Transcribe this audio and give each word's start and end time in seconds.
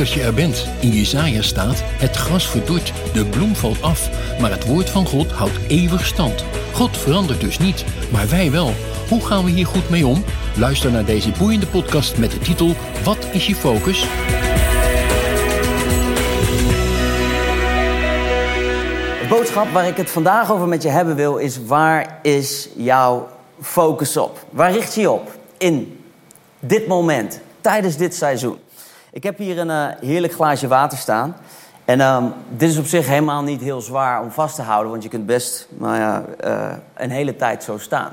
Dat 0.00 0.12
je 0.12 0.22
er 0.22 0.34
bent. 0.34 0.66
In 0.80 0.88
Jezaja 0.88 1.42
staat, 1.42 1.82
het 1.82 2.16
gras 2.16 2.48
verdort, 2.48 2.92
de 3.12 3.26
bloem 3.26 3.56
valt 3.56 3.82
af, 3.82 4.10
maar 4.40 4.50
het 4.50 4.66
woord 4.66 4.90
van 4.90 5.06
God 5.06 5.30
houdt 5.30 5.58
eeuwig 5.68 6.06
stand. 6.06 6.44
God 6.72 6.96
verandert 6.96 7.40
dus 7.40 7.58
niet, 7.58 7.84
maar 8.12 8.28
wij 8.28 8.50
wel. 8.50 8.72
Hoe 9.08 9.26
gaan 9.26 9.44
we 9.44 9.50
hier 9.50 9.66
goed 9.66 9.90
mee 9.90 10.06
om? 10.06 10.24
Luister 10.56 10.90
naar 10.90 11.04
deze 11.04 11.30
boeiende 11.38 11.66
podcast 11.66 12.18
met 12.18 12.30
de 12.30 12.38
titel 12.38 12.74
Wat 13.04 13.26
is 13.32 13.46
je 13.46 13.54
focus? 13.54 14.00
De 19.20 19.26
boodschap 19.28 19.72
waar 19.72 19.86
ik 19.86 19.96
het 19.96 20.10
vandaag 20.10 20.52
over 20.52 20.68
met 20.68 20.82
je 20.82 20.88
hebben 20.88 21.16
wil 21.16 21.36
is: 21.36 21.58
waar 21.66 22.18
is 22.22 22.68
jouw 22.76 23.28
focus 23.60 24.16
op? 24.16 24.44
Waar 24.50 24.72
richt 24.72 24.94
je 24.94 25.00
je 25.00 25.10
op 25.10 25.30
in 25.58 26.04
dit 26.60 26.86
moment, 26.86 27.40
tijdens 27.60 27.96
dit 27.96 28.14
seizoen? 28.14 28.58
Ik 29.12 29.22
heb 29.22 29.38
hier 29.38 29.58
een 29.58 29.68
uh, 29.68 29.86
heerlijk 30.00 30.32
glaasje 30.32 30.68
water 30.68 30.98
staan. 30.98 31.36
En 31.84 32.00
um, 32.00 32.32
dit 32.48 32.70
is 32.70 32.78
op 32.78 32.84
zich 32.84 33.06
helemaal 33.06 33.42
niet 33.42 33.60
heel 33.60 33.80
zwaar 33.80 34.22
om 34.22 34.30
vast 34.30 34.54
te 34.54 34.62
houden, 34.62 34.90
want 34.90 35.02
je 35.02 35.08
kunt 35.08 35.26
best 35.26 35.68
nou 35.70 35.96
ja, 35.96 36.24
uh, 36.44 36.76
een 36.94 37.10
hele 37.10 37.36
tijd 37.36 37.64
zo 37.64 37.78
staan. 37.78 38.12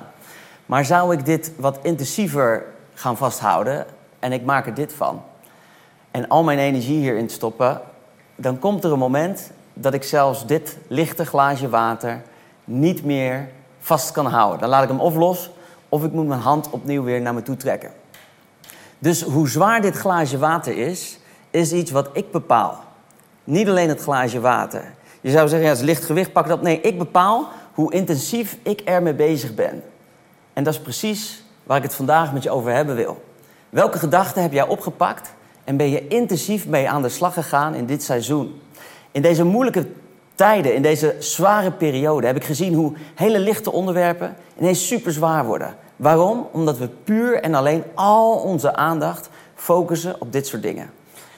Maar 0.65 0.85
zou 0.85 1.13
ik 1.13 1.25
dit 1.25 1.51
wat 1.57 1.79
intensiever 1.81 2.65
gaan 2.93 3.17
vasthouden 3.17 3.85
en 4.19 4.31
ik 4.31 4.45
maak 4.45 4.65
er 4.65 4.73
dit 4.73 4.93
van 4.93 5.21
en 6.11 6.27
al 6.27 6.43
mijn 6.43 6.59
energie 6.59 6.99
hierin 6.99 7.29
stoppen, 7.29 7.81
dan 8.35 8.59
komt 8.59 8.83
er 8.83 8.91
een 8.91 8.99
moment 8.99 9.51
dat 9.73 9.93
ik 9.93 10.03
zelfs 10.03 10.45
dit 10.45 10.77
lichte 10.87 11.25
glaasje 11.25 11.69
water 11.69 12.21
niet 12.63 13.03
meer 13.03 13.49
vast 13.79 14.11
kan 14.11 14.25
houden. 14.25 14.59
Dan 14.59 14.69
laat 14.69 14.83
ik 14.83 14.89
hem 14.89 14.99
of 14.99 15.15
los 15.15 15.49
of 15.89 16.03
ik 16.03 16.11
moet 16.11 16.27
mijn 16.27 16.41
hand 16.41 16.69
opnieuw 16.69 17.03
weer 17.03 17.21
naar 17.21 17.33
me 17.33 17.41
toe 17.41 17.57
trekken. 17.57 17.91
Dus 18.99 19.21
hoe 19.21 19.49
zwaar 19.49 19.81
dit 19.81 19.95
glaasje 19.95 20.37
water 20.37 20.77
is, 20.77 21.19
is 21.51 21.73
iets 21.73 21.91
wat 21.91 22.09
ik 22.13 22.31
bepaal. 22.31 22.83
Niet 23.43 23.69
alleen 23.69 23.89
het 23.89 24.01
glaasje 24.01 24.39
water. 24.39 24.93
Je 25.21 25.31
zou 25.31 25.47
zeggen, 25.47 25.67
ja, 25.67 25.73
het 25.73 25.81
is 25.81 25.87
licht 25.87 26.05
gewicht, 26.05 26.31
pak 26.31 26.47
dat. 26.47 26.61
Nee, 26.61 26.81
ik 26.81 26.97
bepaal 26.97 27.47
hoe 27.73 27.93
intensief 27.93 28.57
ik 28.63 28.81
ermee 28.81 29.13
bezig 29.13 29.55
ben. 29.55 29.83
En 30.53 30.63
dat 30.63 30.73
is 30.73 30.79
precies 30.79 31.43
waar 31.63 31.77
ik 31.77 31.83
het 31.83 31.95
vandaag 31.95 32.33
met 32.33 32.43
je 32.43 32.49
over 32.49 32.71
hebben 32.71 32.95
wil. 32.95 33.23
Welke 33.69 33.99
gedachten 33.99 34.41
heb 34.41 34.51
jij 34.51 34.67
opgepakt 34.67 35.33
en 35.63 35.77
ben 35.77 35.89
je 35.89 36.07
intensief 36.07 36.67
mee 36.67 36.89
aan 36.89 37.01
de 37.01 37.09
slag 37.09 37.33
gegaan 37.33 37.73
in 37.73 37.85
dit 37.85 38.03
seizoen? 38.03 38.61
In 39.11 39.21
deze 39.21 39.43
moeilijke 39.43 39.87
tijden, 40.35 40.75
in 40.75 40.81
deze 40.81 41.15
zware 41.19 41.71
periode, 41.71 42.27
heb 42.27 42.35
ik 42.35 42.43
gezien 42.43 42.73
hoe 42.73 42.93
hele 43.15 43.39
lichte 43.39 43.71
onderwerpen 43.71 44.35
ineens 44.59 44.87
super 44.87 45.11
zwaar 45.11 45.45
worden. 45.45 45.75
Waarom? 45.97 46.47
Omdat 46.51 46.77
we 46.77 46.87
puur 46.87 47.41
en 47.41 47.53
alleen 47.53 47.83
al 47.95 48.31
onze 48.31 48.75
aandacht 48.75 49.29
focussen 49.55 50.15
op 50.19 50.31
dit 50.31 50.47
soort 50.47 50.61
dingen. 50.61 50.89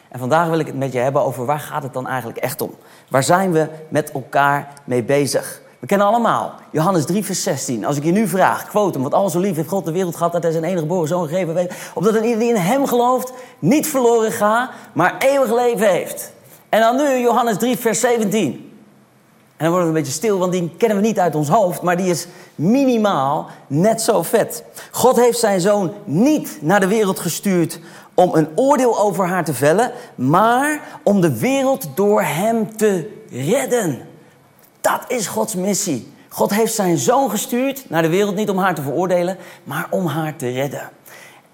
En 0.09 0.19
vandaag 0.19 0.49
wil 0.49 0.59
ik 0.59 0.65
het 0.65 0.77
met 0.77 0.93
je 0.93 0.99
hebben 0.99 1.21
over 1.21 1.45
waar 1.45 1.59
gaat 1.59 1.83
het 1.83 1.93
dan 1.93 2.07
eigenlijk 2.07 2.39
echt 2.39 2.61
om? 2.61 2.71
Waar 3.09 3.23
zijn 3.23 3.51
we 3.51 3.67
met 3.89 4.11
elkaar 4.11 4.73
mee 4.85 5.03
bezig? 5.03 5.61
We 5.79 5.87
kennen 5.87 6.07
allemaal 6.07 6.53
Johannes 6.71 7.05
3, 7.05 7.25
vers 7.25 7.43
16. 7.43 7.85
Als 7.85 7.97
ik 7.97 8.03
je 8.03 8.11
nu 8.11 8.27
vraag, 8.27 8.67
quote 8.67 8.93
hem, 8.93 9.01
want 9.01 9.13
al 9.13 9.29
zo 9.29 9.39
lief 9.39 9.55
heeft 9.55 9.69
God 9.69 9.85
de 9.85 9.91
wereld 9.91 10.15
gehad 10.15 10.31
dat 10.31 10.43
hij 10.43 10.51
zijn 10.51 10.63
enige 10.63 10.79
geboren 10.79 11.07
zoon 11.07 11.27
gegeven 11.27 11.55
heeft, 11.55 11.73
opdat 11.93 12.15
een 12.15 12.23
ieder 12.23 12.39
die 12.39 12.49
in 12.49 12.55
hem 12.55 12.85
gelooft 12.87 13.33
niet 13.59 13.87
verloren 13.87 14.31
gaat, 14.31 14.69
maar 14.93 15.15
eeuwig 15.19 15.53
leven 15.53 15.89
heeft. 15.89 16.33
En 16.69 16.79
dan 16.79 16.95
nu 16.95 17.17
Johannes 17.17 17.57
3, 17.57 17.77
vers 17.77 17.99
17. 17.99 18.68
En 19.59 19.65
dan 19.65 19.73
worden 19.73 19.91
we 19.91 19.97
een 19.97 20.03
beetje 20.03 20.19
stil, 20.19 20.37
want 20.37 20.51
die 20.51 20.71
kennen 20.77 20.97
we 20.97 21.07
niet 21.07 21.19
uit 21.19 21.35
ons 21.35 21.47
hoofd, 21.47 21.81
maar 21.81 21.97
die 21.97 22.09
is 22.09 22.27
minimaal 22.55 23.47
net 23.67 24.01
zo 24.01 24.23
vet. 24.23 24.63
God 24.91 25.15
heeft 25.15 25.39
zijn 25.39 25.61
zoon 25.61 25.93
niet 26.05 26.57
naar 26.61 26.79
de 26.79 26.87
wereld 26.87 27.19
gestuurd 27.19 27.79
om 28.13 28.35
een 28.35 28.47
oordeel 28.55 28.99
over 28.99 29.27
haar 29.27 29.43
te 29.43 29.53
vellen, 29.53 29.91
maar 30.15 30.81
om 31.03 31.21
de 31.21 31.39
wereld 31.39 31.87
door 31.95 32.21
hem 32.21 32.77
te 32.77 33.21
redden. 33.29 34.07
Dat 34.81 35.01
is 35.07 35.27
Gods 35.27 35.55
missie. 35.55 36.13
God 36.29 36.49
heeft 36.49 36.73
zijn 36.73 36.97
zoon 36.97 37.29
gestuurd 37.29 37.89
naar 37.89 38.01
de 38.01 38.09
wereld 38.09 38.35
niet 38.35 38.49
om 38.49 38.57
haar 38.57 38.75
te 38.75 38.81
veroordelen, 38.81 39.37
maar 39.63 39.87
om 39.89 40.05
haar 40.05 40.35
te 40.35 40.49
redden. 40.49 40.89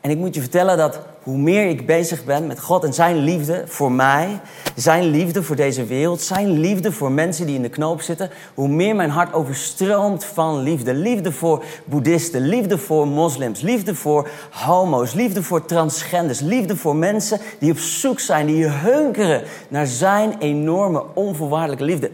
En 0.02 0.10
ik 0.10 0.18
moet 0.18 0.36
je 0.36 0.42
vertellen 0.42 0.78
dat 0.78 1.00
hoe 1.26 1.38
meer 1.38 1.70
ik 1.70 1.86
bezig 1.86 2.24
ben 2.26 2.48
met 2.48 2.60
God 2.60 2.84
en 2.84 2.94
zijn 2.94 3.18
liefde 3.18 3.64
voor 3.68 3.92
mij, 3.92 4.40
zijn 4.76 5.04
liefde 5.04 5.44
voor 5.44 5.56
deze 5.56 5.86
wereld, 5.86 6.22
zijn 6.22 6.60
liefde 6.60 6.92
voor 6.92 7.12
mensen 7.12 7.46
die 7.46 7.56
in 7.56 7.62
de 7.62 7.70
knoop 7.70 8.02
zitten, 8.02 8.30
hoe 8.54 8.68
meer 8.68 8.96
mijn 8.96 9.10
hart 9.10 9.34
overstroomt 9.34 10.26
van 10.26 10.60
liefde. 10.62 10.94
Liefde 10.94 11.32
voor 11.32 11.64
boeddhisten, 11.86 12.42
liefde 12.48 12.78
voor 12.78 13.08
moslims, 13.08 13.62
liefde 13.62 13.96
voor 13.96 14.30
homo's, 14.52 15.14
liefde 15.14 15.44
voor 15.44 15.66
transgenders, 15.66 16.40
liefde 16.40 16.76
voor 16.76 16.96
mensen 16.96 17.40
die 17.60 17.72
op 17.72 17.78
zoek 17.78 18.20
zijn, 18.20 18.46
die 18.46 18.68
hunkeren 18.68 19.44
naar 19.68 19.88
zijn 19.88 20.36
enorme 20.40 21.04
onvoorwaardelijke 21.14 21.84
liefde. 21.86 22.12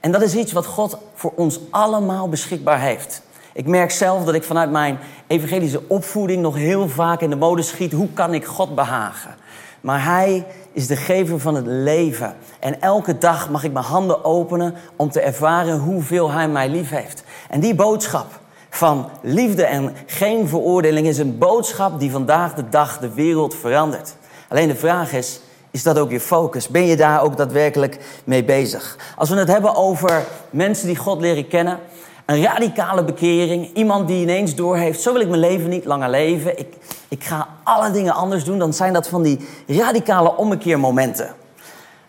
En 0.00 0.12
dat 0.12 0.22
is 0.22 0.34
iets 0.34 0.52
wat 0.52 0.66
God 0.66 0.98
voor 1.14 1.32
ons 1.36 1.60
allemaal 1.70 2.28
beschikbaar 2.28 2.80
heeft. 2.80 3.22
Ik 3.56 3.66
merk 3.66 3.90
zelf 3.90 4.24
dat 4.24 4.34
ik 4.34 4.44
vanuit 4.44 4.70
mijn 4.70 4.98
evangelische 5.26 5.82
opvoeding 5.86 6.42
nog 6.42 6.54
heel 6.56 6.88
vaak 6.88 7.20
in 7.20 7.30
de 7.30 7.36
mode 7.36 7.62
schiet. 7.62 7.92
Hoe 7.92 8.08
kan 8.12 8.34
ik 8.34 8.44
God 8.44 8.74
behagen? 8.74 9.34
Maar 9.80 10.04
Hij 10.04 10.46
is 10.72 10.86
de 10.86 10.96
gever 10.96 11.40
van 11.40 11.54
het 11.54 11.66
leven. 11.66 12.34
En 12.60 12.80
elke 12.80 13.18
dag 13.18 13.50
mag 13.50 13.64
ik 13.64 13.72
mijn 13.72 13.84
handen 13.84 14.24
openen 14.24 14.74
om 14.96 15.10
te 15.10 15.20
ervaren 15.20 15.78
hoeveel 15.78 16.30
Hij 16.30 16.48
mij 16.48 16.68
lief 16.68 16.90
heeft. 16.90 17.24
En 17.48 17.60
die 17.60 17.74
boodschap 17.74 18.26
van 18.70 19.08
liefde 19.22 19.64
en 19.64 19.94
geen 20.06 20.48
veroordeling 20.48 21.06
is 21.06 21.18
een 21.18 21.38
boodschap 21.38 22.00
die 22.00 22.10
vandaag 22.10 22.54
de 22.54 22.68
dag 22.68 22.98
de 22.98 23.14
wereld 23.14 23.54
verandert. 23.54 24.16
Alleen 24.48 24.68
de 24.68 24.76
vraag 24.76 25.12
is, 25.12 25.40
is 25.70 25.82
dat 25.82 25.98
ook 25.98 26.10
je 26.10 26.20
focus? 26.20 26.68
Ben 26.68 26.86
je 26.86 26.96
daar 26.96 27.22
ook 27.22 27.36
daadwerkelijk 27.36 27.98
mee 28.24 28.44
bezig? 28.44 28.96
Als 29.16 29.28
we 29.28 29.36
het 29.36 29.48
hebben 29.48 29.74
over 29.74 30.24
mensen 30.50 30.86
die 30.86 30.96
God 30.96 31.20
leren 31.20 31.48
kennen, 31.48 31.78
een 32.26 32.42
radicale 32.42 33.04
bekering. 33.04 33.70
Iemand 33.74 34.08
die 34.08 34.22
ineens 34.22 34.54
doorheeft, 34.54 35.00
zo 35.00 35.12
wil 35.12 35.20
ik 35.20 35.28
mijn 35.28 35.40
leven 35.40 35.68
niet 35.68 35.84
langer 35.84 36.10
leven. 36.10 36.58
Ik, 36.58 36.76
ik 37.08 37.24
ga 37.24 37.48
alle 37.64 37.90
dingen 37.90 38.14
anders 38.14 38.44
doen. 38.44 38.58
Dan 38.58 38.72
zijn 38.72 38.92
dat 38.92 39.08
van 39.08 39.22
die 39.22 39.48
radicale 39.66 40.36
ommekeermomenten. 40.36 41.34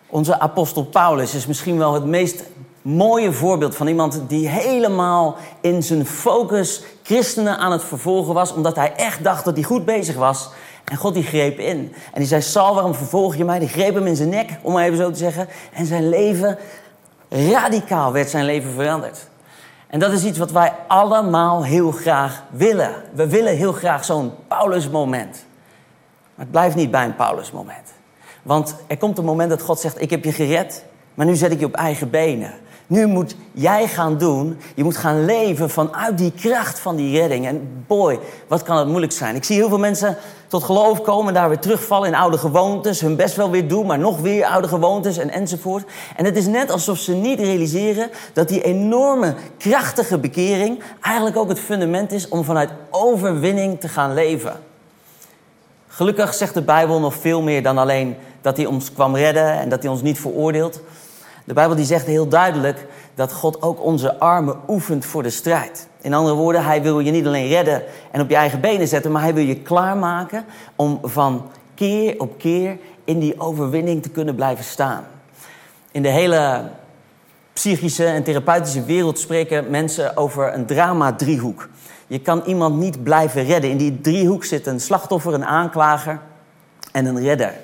Onze 0.06 0.40
apostel 0.40 0.84
Paulus 0.84 1.34
is 1.34 1.46
misschien 1.46 1.78
wel 1.78 1.94
het 1.94 2.04
meest 2.04 2.42
mooie 2.82 3.32
voorbeeld 3.32 3.76
van 3.76 3.86
iemand 3.86 4.22
die 4.28 4.48
helemaal 4.48 5.36
in 5.60 5.82
zijn 5.82 6.06
focus 6.06 6.82
christenen 7.02 7.58
aan 7.58 7.72
het 7.72 7.84
vervolgen 7.84 8.34
was. 8.34 8.52
Omdat 8.52 8.76
hij 8.76 8.92
echt 8.96 9.24
dacht 9.24 9.44
dat 9.44 9.54
hij 9.54 9.64
goed 9.64 9.84
bezig 9.84 10.16
was. 10.16 10.48
En 10.84 10.96
God 10.96 11.14
die 11.14 11.22
greep 11.22 11.58
in. 11.58 11.94
En 12.12 12.18
die 12.18 12.26
zei, 12.26 12.42
Saul, 12.42 12.74
waarom 12.74 12.94
vervolg 12.94 13.36
je 13.36 13.44
mij? 13.44 13.58
Die 13.58 13.68
greep 13.68 13.94
hem 13.94 14.06
in 14.06 14.16
zijn 14.16 14.28
nek, 14.28 14.58
om 14.62 14.72
maar 14.72 14.84
even 14.84 14.96
zo 14.96 15.10
te 15.10 15.18
zeggen. 15.18 15.48
En 15.72 15.86
zijn 15.86 16.08
leven, 16.08 16.58
radicaal 17.28 18.12
werd 18.12 18.30
zijn 18.30 18.44
leven 18.44 18.72
veranderd. 18.72 19.28
En 19.86 20.00
dat 20.00 20.12
is 20.12 20.24
iets 20.24 20.38
wat 20.38 20.52
wij 20.52 20.72
allemaal 20.86 21.64
heel 21.64 21.90
graag 21.90 22.42
willen. 22.50 22.94
We 23.12 23.28
willen 23.28 23.56
heel 23.56 23.72
graag 23.72 24.04
zo'n 24.04 24.32
Paulus-moment. 24.48 25.44
Maar 26.34 26.44
het 26.44 26.50
blijft 26.50 26.76
niet 26.76 26.90
bij 26.90 27.04
een 27.04 27.16
Paulus-moment. 27.16 27.94
Want 28.42 28.76
er 28.86 28.96
komt 28.96 29.18
een 29.18 29.24
moment 29.24 29.50
dat 29.50 29.62
God 29.62 29.80
zegt: 29.80 30.00
Ik 30.00 30.10
heb 30.10 30.24
je 30.24 30.32
gered, 30.32 30.84
maar 31.14 31.26
nu 31.26 31.34
zet 31.34 31.52
ik 31.52 31.58
je 31.58 31.66
op 31.66 31.74
eigen 31.74 32.10
benen. 32.10 32.52
Nu 32.86 33.06
moet 33.06 33.36
jij 33.52 33.88
gaan 33.88 34.18
doen. 34.18 34.58
Je 34.74 34.84
moet 34.84 34.96
gaan 34.96 35.24
leven 35.24 35.70
vanuit 35.70 36.18
die 36.18 36.32
kracht 36.32 36.78
van 36.78 36.96
die 36.96 37.18
redding. 37.18 37.46
En 37.46 37.84
boy, 37.86 38.18
wat 38.48 38.62
kan 38.62 38.76
het 38.76 38.88
moeilijk 38.88 39.12
zijn. 39.12 39.34
Ik 39.34 39.44
zie 39.44 39.56
heel 39.56 39.68
veel 39.68 39.78
mensen 39.78 40.16
tot 40.48 40.64
geloof 40.64 41.02
komen, 41.02 41.34
daar 41.34 41.48
weer 41.48 41.58
terugvallen 41.58 42.08
in 42.08 42.14
oude 42.14 42.38
gewoontes, 42.38 43.00
hun 43.00 43.16
best 43.16 43.36
wel 43.36 43.50
weer 43.50 43.68
doen, 43.68 43.86
maar 43.86 43.98
nog 43.98 44.20
weer 44.20 44.44
oude 44.44 44.68
gewoontes 44.68 45.18
en 45.18 45.30
enzovoort. 45.30 45.84
En 46.16 46.24
het 46.24 46.36
is 46.36 46.46
net 46.46 46.70
alsof 46.70 46.98
ze 46.98 47.14
niet 47.14 47.40
realiseren 47.40 48.10
dat 48.32 48.48
die 48.48 48.62
enorme, 48.62 49.34
krachtige 49.58 50.18
bekering 50.18 50.82
eigenlijk 51.00 51.36
ook 51.36 51.48
het 51.48 51.60
fundament 51.60 52.12
is 52.12 52.28
om 52.28 52.44
vanuit 52.44 52.70
overwinning 52.90 53.80
te 53.80 53.88
gaan 53.88 54.14
leven. 54.14 54.52
Gelukkig 55.88 56.34
zegt 56.34 56.54
de 56.54 56.62
Bijbel 56.62 57.00
nog 57.00 57.14
veel 57.14 57.42
meer 57.42 57.62
dan 57.62 57.78
alleen 57.78 58.16
dat 58.40 58.56
hij 58.56 58.66
ons 58.66 58.92
kwam 58.92 59.16
redden 59.16 59.52
en 59.52 59.68
dat 59.68 59.82
hij 59.82 59.90
ons 59.90 60.02
niet 60.02 60.20
veroordeelt. 60.20 60.80
De 61.46 61.54
Bijbel 61.54 61.76
die 61.76 61.84
zegt 61.84 62.06
heel 62.06 62.28
duidelijk 62.28 62.86
dat 63.14 63.32
God 63.32 63.62
ook 63.62 63.82
onze 63.82 64.18
armen 64.18 64.56
oefent 64.68 65.04
voor 65.04 65.22
de 65.22 65.30
strijd. 65.30 65.88
In 66.00 66.14
andere 66.14 66.36
woorden, 66.36 66.64
hij 66.64 66.82
wil 66.82 67.00
je 67.00 67.10
niet 67.10 67.26
alleen 67.26 67.48
redden 67.48 67.82
en 68.10 68.20
op 68.20 68.28
je 68.28 68.36
eigen 68.36 68.60
benen 68.60 68.88
zetten, 68.88 69.12
maar 69.12 69.22
hij 69.22 69.34
wil 69.34 69.44
je 69.44 69.56
klaarmaken 69.56 70.44
om 70.76 70.98
van 71.02 71.50
keer 71.74 72.20
op 72.20 72.38
keer 72.38 72.78
in 73.04 73.18
die 73.18 73.40
overwinning 73.40 74.02
te 74.02 74.08
kunnen 74.08 74.34
blijven 74.34 74.64
staan. 74.64 75.04
In 75.90 76.02
de 76.02 76.08
hele 76.08 76.70
psychische 77.52 78.04
en 78.04 78.22
therapeutische 78.22 78.84
wereld 78.84 79.18
spreken 79.18 79.70
mensen 79.70 80.16
over 80.16 80.54
een 80.54 80.66
drama-driehoek. 80.66 81.68
Je 82.06 82.20
kan 82.20 82.42
iemand 82.46 82.76
niet 82.76 83.02
blijven 83.02 83.44
redden. 83.44 83.70
In 83.70 83.76
die 83.76 84.00
driehoek 84.00 84.44
zit 84.44 84.66
een 84.66 84.80
slachtoffer, 84.80 85.34
een 85.34 85.44
aanklager 85.44 86.20
en 86.92 87.06
een 87.06 87.20
redder. 87.20 87.54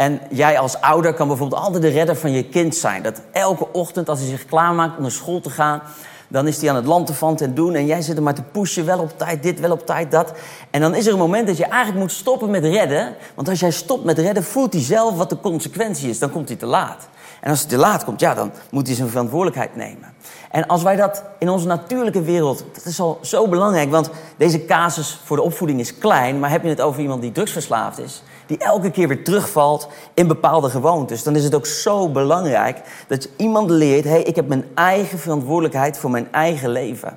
En 0.00 0.20
jij 0.30 0.58
als 0.58 0.80
ouder 0.80 1.14
kan 1.14 1.28
bijvoorbeeld 1.28 1.62
altijd 1.62 1.82
de 1.82 1.88
redder 1.88 2.16
van 2.16 2.32
je 2.32 2.44
kind 2.44 2.76
zijn. 2.76 3.02
Dat 3.02 3.20
elke 3.32 3.72
ochtend 3.72 4.08
als 4.08 4.18
hij 4.18 4.28
zich 4.28 4.44
klaarmaakt 4.44 4.96
om 4.96 5.02
naar 5.02 5.10
school 5.10 5.40
te 5.40 5.50
gaan... 5.50 5.82
dan 6.28 6.46
is 6.46 6.60
hij 6.60 6.70
aan 6.70 6.76
het 6.76 6.86
lanterfant 6.86 7.40
en 7.40 7.54
doen... 7.54 7.74
en 7.74 7.86
jij 7.86 8.02
zit 8.02 8.16
er 8.16 8.22
maar 8.22 8.34
te 8.34 8.42
pushen, 8.42 8.86
wel 8.86 8.98
op 8.98 9.18
tijd 9.18 9.42
dit, 9.42 9.60
wel 9.60 9.70
op 9.70 9.86
tijd 9.86 10.10
dat. 10.10 10.32
En 10.70 10.80
dan 10.80 10.94
is 10.94 11.06
er 11.06 11.12
een 11.12 11.18
moment 11.18 11.46
dat 11.46 11.56
je 11.56 11.64
eigenlijk 11.64 12.00
moet 12.00 12.12
stoppen 12.12 12.50
met 12.50 12.64
redden. 12.64 13.14
Want 13.34 13.48
als 13.48 13.60
jij 13.60 13.70
stopt 13.70 14.04
met 14.04 14.18
redden, 14.18 14.44
voelt 14.44 14.72
hij 14.72 14.82
zelf 14.82 15.16
wat 15.16 15.28
de 15.28 15.40
consequentie 15.40 16.10
is. 16.10 16.18
Dan 16.18 16.30
komt 16.30 16.48
hij 16.48 16.56
te 16.56 16.66
laat. 16.66 17.08
En 17.40 17.50
als 17.50 17.60
hij 17.60 17.68
te 17.68 17.76
laat 17.76 18.04
komt, 18.04 18.20
ja, 18.20 18.34
dan 18.34 18.52
moet 18.70 18.86
hij 18.86 18.96
zijn 18.96 19.08
verantwoordelijkheid 19.08 19.76
nemen. 19.76 20.14
En 20.50 20.66
als 20.66 20.82
wij 20.82 20.96
dat 20.96 21.22
in 21.38 21.48
onze 21.48 21.66
natuurlijke 21.66 22.22
wereld, 22.22 22.64
dat 22.72 22.84
is 22.84 23.00
al 23.00 23.18
zo 23.22 23.48
belangrijk, 23.48 23.90
want 23.90 24.10
deze 24.36 24.64
casus 24.64 25.20
voor 25.24 25.36
de 25.36 25.42
opvoeding 25.42 25.80
is 25.80 25.98
klein, 25.98 26.38
maar 26.38 26.50
heb 26.50 26.62
je 26.62 26.68
het 26.68 26.80
over 26.80 27.00
iemand 27.00 27.22
die 27.22 27.32
drugsverslaafd 27.32 27.98
is, 27.98 28.22
die 28.46 28.58
elke 28.58 28.90
keer 28.90 29.08
weer 29.08 29.24
terugvalt 29.24 29.88
in 30.14 30.26
bepaalde 30.26 30.70
gewoontes, 30.70 31.22
dan 31.22 31.36
is 31.36 31.44
het 31.44 31.54
ook 31.54 31.66
zo 31.66 32.08
belangrijk 32.08 32.80
dat 33.08 33.28
iemand 33.36 33.70
leert, 33.70 34.04
hé, 34.04 34.10
hey, 34.10 34.22
ik 34.22 34.36
heb 34.36 34.48
mijn 34.48 34.64
eigen 34.74 35.18
verantwoordelijkheid 35.18 35.98
voor 35.98 36.10
mijn 36.10 36.28
eigen 36.32 36.70
leven. 36.70 37.08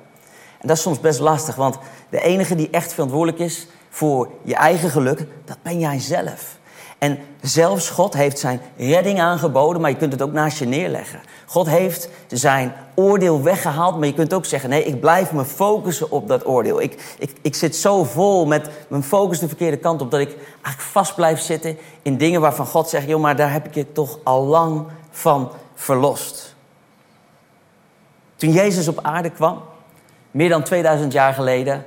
En 0.60 0.68
dat 0.68 0.76
is 0.76 0.82
soms 0.82 1.00
best 1.00 1.20
lastig, 1.20 1.54
want 1.54 1.78
de 2.08 2.20
enige 2.20 2.54
die 2.54 2.70
echt 2.70 2.92
verantwoordelijk 2.92 3.38
is 3.38 3.66
voor 3.90 4.28
je 4.42 4.54
eigen 4.54 4.90
geluk, 4.90 5.26
dat 5.44 5.56
ben 5.62 5.78
jij 5.78 6.00
zelf. 6.00 6.58
En 6.98 7.18
zelfs 7.40 7.90
God 7.90 8.14
heeft 8.14 8.38
zijn 8.38 8.60
redding 8.76 9.20
aangeboden, 9.20 9.80
maar 9.80 9.90
je 9.90 9.96
kunt 9.96 10.12
het 10.12 10.22
ook 10.22 10.32
naast 10.32 10.58
je 10.58 10.66
neerleggen. 10.66 11.20
God 11.46 11.68
heeft 11.68 12.08
zijn 12.28 12.74
oordeel 12.94 13.42
weggehaald, 13.42 13.98
maar 13.98 14.06
je 14.06 14.14
kunt 14.14 14.34
ook 14.34 14.44
zeggen: 14.44 14.70
nee, 14.70 14.84
ik 14.84 15.00
blijf 15.00 15.32
me 15.32 15.44
focussen 15.44 16.10
op 16.10 16.28
dat 16.28 16.46
oordeel. 16.46 16.80
Ik, 16.80 17.16
ik, 17.18 17.36
ik 17.42 17.54
zit 17.54 17.76
zo 17.76 18.04
vol 18.04 18.46
met 18.46 18.70
mijn 18.88 19.02
focus 19.02 19.38
de 19.38 19.48
verkeerde 19.48 19.76
kant 19.76 20.00
op 20.00 20.10
dat 20.10 20.20
ik 20.20 20.36
eigenlijk 20.38 20.80
vast 20.80 21.14
blijf 21.14 21.40
zitten 21.40 21.76
in 22.02 22.16
dingen 22.16 22.40
waarvan 22.40 22.66
God 22.66 22.88
zegt: 22.88 23.08
joh, 23.08 23.20
maar 23.20 23.36
daar 23.36 23.52
heb 23.52 23.66
ik 23.66 23.74
je 23.74 23.92
toch 23.92 24.18
al 24.22 24.44
lang 24.44 24.84
van 25.10 25.50
verlost. 25.74 26.54
Toen 28.36 28.52
Jezus 28.52 28.88
op 28.88 28.98
aarde 29.02 29.30
kwam, 29.30 29.60
meer 30.30 30.48
dan 30.48 30.62
2000 30.62 31.12
jaar 31.12 31.34
geleden, 31.34 31.84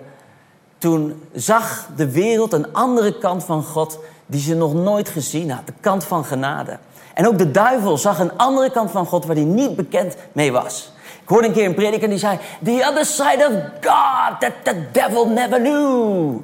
toen 0.77 1.23
zag 1.33 1.89
de 1.95 2.11
wereld 2.11 2.53
een 2.53 2.73
andere 2.73 3.17
kant 3.17 3.43
van 3.43 3.63
God 3.63 3.99
die 4.27 4.41
ze 4.41 4.55
nog 4.55 4.73
nooit 4.73 5.09
gezien 5.09 5.51
had. 5.51 5.65
De 5.65 5.73
kant 5.79 6.03
van 6.03 6.25
genade. 6.25 6.77
En 7.13 7.27
ook 7.27 7.37
de 7.37 7.51
duivel 7.51 7.97
zag 7.97 8.19
een 8.19 8.37
andere 8.37 8.71
kant 8.71 8.91
van 8.91 9.05
God 9.05 9.25
waar 9.25 9.35
hij 9.35 9.45
niet 9.45 9.75
bekend 9.75 10.15
mee 10.31 10.51
was. 10.51 10.91
Ik 11.21 11.29
hoorde 11.29 11.47
een 11.47 11.53
keer 11.53 11.65
een 11.65 11.75
prediker 11.75 12.09
die 12.09 12.17
zei: 12.17 12.39
The 12.63 12.85
other 12.89 13.05
side 13.05 13.47
of 13.49 13.53
God 13.81 14.39
that 14.39 14.53
the 14.63 14.75
devil 14.91 15.27
never 15.27 15.59
knew. 15.59 16.39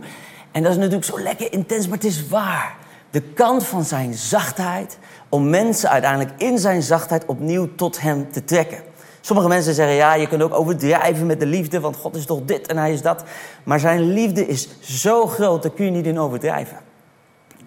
En 0.52 0.64
dat 0.64 0.72
is 0.72 0.78
natuurlijk 0.78 1.06
zo 1.06 1.20
lekker 1.20 1.54
intens, 1.54 1.88
maar 1.88 1.98
het 1.98 2.08
is 2.08 2.28
waar. 2.28 2.76
De 3.10 3.22
kant 3.22 3.66
van 3.66 3.84
zijn 3.84 4.14
zachtheid, 4.14 4.98
om 5.30 5.50
mensen 5.50 5.90
uiteindelijk 5.90 6.42
in 6.42 6.58
zijn 6.58 6.82
zachtheid 6.82 7.26
opnieuw 7.26 7.76
tot 7.76 8.02
hem 8.02 8.32
te 8.32 8.44
trekken. 8.44 8.78
Sommige 9.22 9.48
mensen 9.48 9.74
zeggen 9.74 9.96
ja, 9.96 10.14
je 10.14 10.28
kunt 10.28 10.42
ook 10.42 10.54
overdrijven 10.54 11.26
met 11.26 11.40
de 11.40 11.46
liefde, 11.46 11.80
want 11.80 11.96
God 11.96 12.16
is 12.16 12.26
toch 12.26 12.40
dit 12.46 12.68
en 12.68 12.78
hij 12.78 12.94
is 12.94 13.02
dat. 13.02 13.24
Maar 13.64 13.80
zijn 13.80 14.14
liefde 14.14 14.48
is 14.48 14.68
zo 14.80 15.28
groot, 15.28 15.62
daar 15.62 15.72
kun 15.72 15.86
je 15.86 15.92
niet 15.92 16.06
in 16.06 16.20
overdrijven. 16.20 16.78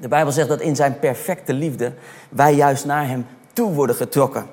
De 0.00 0.08
Bijbel 0.08 0.32
zegt 0.32 0.48
dat 0.48 0.60
in 0.60 0.76
zijn 0.76 0.98
perfecte 0.98 1.52
liefde 1.52 1.92
wij 2.28 2.54
juist 2.54 2.84
naar 2.84 3.08
hem 3.08 3.26
toe 3.52 3.72
worden 3.72 3.96
getrokken. 3.96 4.46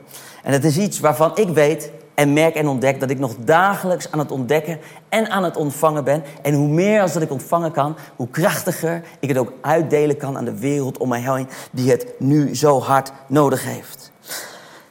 En 0.43 0.53
het 0.53 0.63
is 0.63 0.77
iets 0.77 0.99
waarvan 0.99 1.31
ik 1.35 1.49
weet 1.49 1.91
en 2.15 2.33
merk 2.33 2.55
en 2.55 2.67
ontdek 2.67 2.99
dat 2.99 3.09
ik 3.09 3.19
nog 3.19 3.35
dagelijks 3.39 4.11
aan 4.11 4.19
het 4.19 4.31
ontdekken 4.31 4.79
en 5.09 5.29
aan 5.29 5.43
het 5.43 5.57
ontvangen 5.57 6.03
ben. 6.03 6.23
En 6.41 6.53
hoe 6.53 6.67
meer 6.67 7.01
als 7.01 7.13
dat 7.13 7.21
ik 7.21 7.31
ontvangen 7.31 7.71
kan, 7.71 7.95
hoe 8.15 8.29
krachtiger 8.29 9.03
ik 9.19 9.29
het 9.29 9.37
ook 9.37 9.53
uitdelen 9.61 10.17
kan 10.17 10.37
aan 10.37 10.45
de 10.45 10.59
wereld 10.59 10.97
om 10.97 11.09
mij 11.09 11.21
heen 11.21 11.47
die 11.71 11.91
het 11.91 12.13
nu 12.19 12.55
zo 12.55 12.79
hard 12.79 13.11
nodig 13.27 13.63
heeft. 13.63 14.11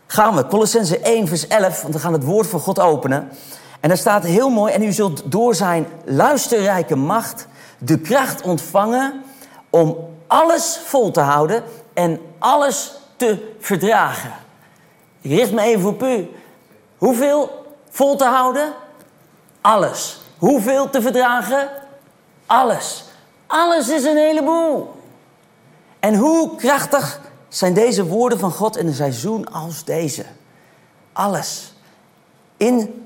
Gaan 0.06 0.34
we, 0.34 0.46
Colossense 0.46 0.98
1 0.98 1.28
vers 1.28 1.46
11, 1.46 1.82
want 1.82 1.94
we 1.94 2.00
gaan 2.00 2.12
het 2.12 2.24
woord 2.24 2.46
van 2.46 2.60
God 2.60 2.80
openen. 2.80 3.28
En 3.80 3.88
daar 3.88 3.98
staat 3.98 4.24
heel 4.24 4.50
mooi, 4.50 4.72
en 4.72 4.82
u 4.82 4.92
zult 4.92 5.22
door 5.26 5.54
zijn 5.54 5.86
luisterrijke 6.04 6.96
macht 6.96 7.46
de 7.78 7.98
kracht 7.98 8.42
ontvangen 8.42 9.22
om 9.70 9.96
alles 10.32 10.80
vol 10.84 11.10
te 11.10 11.20
houden 11.20 11.62
en 11.92 12.20
alles 12.38 12.94
te 13.16 13.54
verdragen. 13.58 14.32
Ik 15.20 15.30
richt 15.30 15.52
me 15.52 15.60
even 15.60 15.88
op 15.88 16.02
u. 16.02 16.30
Hoeveel 16.98 17.66
vol 17.90 18.16
te 18.16 18.24
houden? 18.24 18.72
Alles. 19.60 20.20
Hoeveel 20.38 20.90
te 20.90 21.02
verdragen? 21.02 21.68
Alles. 22.46 23.04
Alles 23.46 23.88
is 23.88 24.04
een 24.04 24.16
heleboel. 24.16 24.94
En 26.00 26.14
hoe 26.14 26.56
krachtig 26.56 27.20
zijn 27.48 27.74
deze 27.74 28.06
woorden 28.06 28.38
van 28.38 28.52
God 28.52 28.76
in 28.76 28.86
een 28.86 28.94
seizoen 28.94 29.52
als 29.52 29.84
deze? 29.84 30.24
Alles. 31.12 31.74
In 32.56 33.04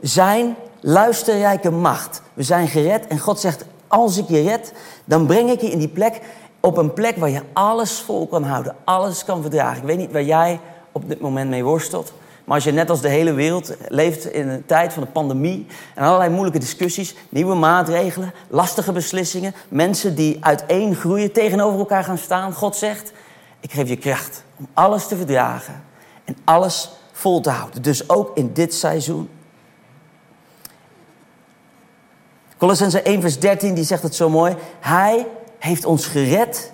zijn 0.00 0.56
luisterrijke 0.80 1.70
macht. 1.70 2.22
We 2.34 2.42
zijn 2.42 2.68
gered 2.68 3.06
en 3.06 3.18
God 3.18 3.40
zegt: 3.40 3.64
Als 3.88 4.16
ik 4.16 4.28
je 4.28 4.42
red, 4.42 4.72
dan 5.04 5.26
breng 5.26 5.50
ik 5.50 5.60
je 5.60 5.70
in 5.70 5.78
die 5.78 5.88
plek 5.88 6.20
op 6.66 6.76
een 6.76 6.92
plek 6.92 7.16
waar 7.16 7.30
je 7.30 7.42
alles 7.52 8.00
vol 8.00 8.26
kan 8.26 8.42
houden, 8.42 8.76
alles 8.84 9.24
kan 9.24 9.40
verdragen. 9.40 9.76
Ik 9.76 9.86
weet 9.86 9.98
niet 9.98 10.12
waar 10.12 10.22
jij 10.22 10.60
op 10.92 11.08
dit 11.08 11.20
moment 11.20 11.50
mee 11.50 11.64
worstelt. 11.64 12.12
Maar 12.44 12.54
als 12.54 12.64
je 12.64 12.72
net 12.72 12.90
als 12.90 13.00
de 13.00 13.08
hele 13.08 13.32
wereld 13.32 13.76
leeft 13.88 14.32
in 14.32 14.48
een 14.48 14.66
tijd 14.66 14.92
van 14.92 15.02
een 15.02 15.12
pandemie 15.12 15.66
en 15.94 16.04
allerlei 16.04 16.30
moeilijke 16.30 16.58
discussies, 16.58 17.14
nieuwe 17.28 17.54
maatregelen, 17.54 18.32
lastige 18.48 18.92
beslissingen, 18.92 19.54
mensen 19.68 20.14
die 20.14 20.36
uiteen 20.40 20.94
groeien, 20.94 21.32
tegenover 21.32 21.78
elkaar 21.78 22.04
gaan 22.04 22.18
staan, 22.18 22.52
God 22.52 22.76
zegt: 22.76 23.12
Ik 23.60 23.72
geef 23.72 23.88
je 23.88 23.96
kracht 23.96 24.42
om 24.56 24.66
alles 24.74 25.06
te 25.06 25.16
verdragen 25.16 25.82
en 26.24 26.36
alles 26.44 26.90
vol 27.12 27.40
te 27.40 27.50
houden. 27.50 27.82
Dus 27.82 28.08
ook 28.08 28.36
in 28.36 28.52
dit 28.52 28.74
seizoen. 28.74 29.28
Colossense 32.56 33.02
1 33.02 33.20
vers 33.20 33.38
13 33.38 33.74
die 33.74 33.84
zegt 33.84 34.02
het 34.02 34.14
zo 34.14 34.28
mooi. 34.28 34.56
Hij 34.80 35.26
heeft 35.66 35.84
ons 35.84 36.06
gered 36.06 36.72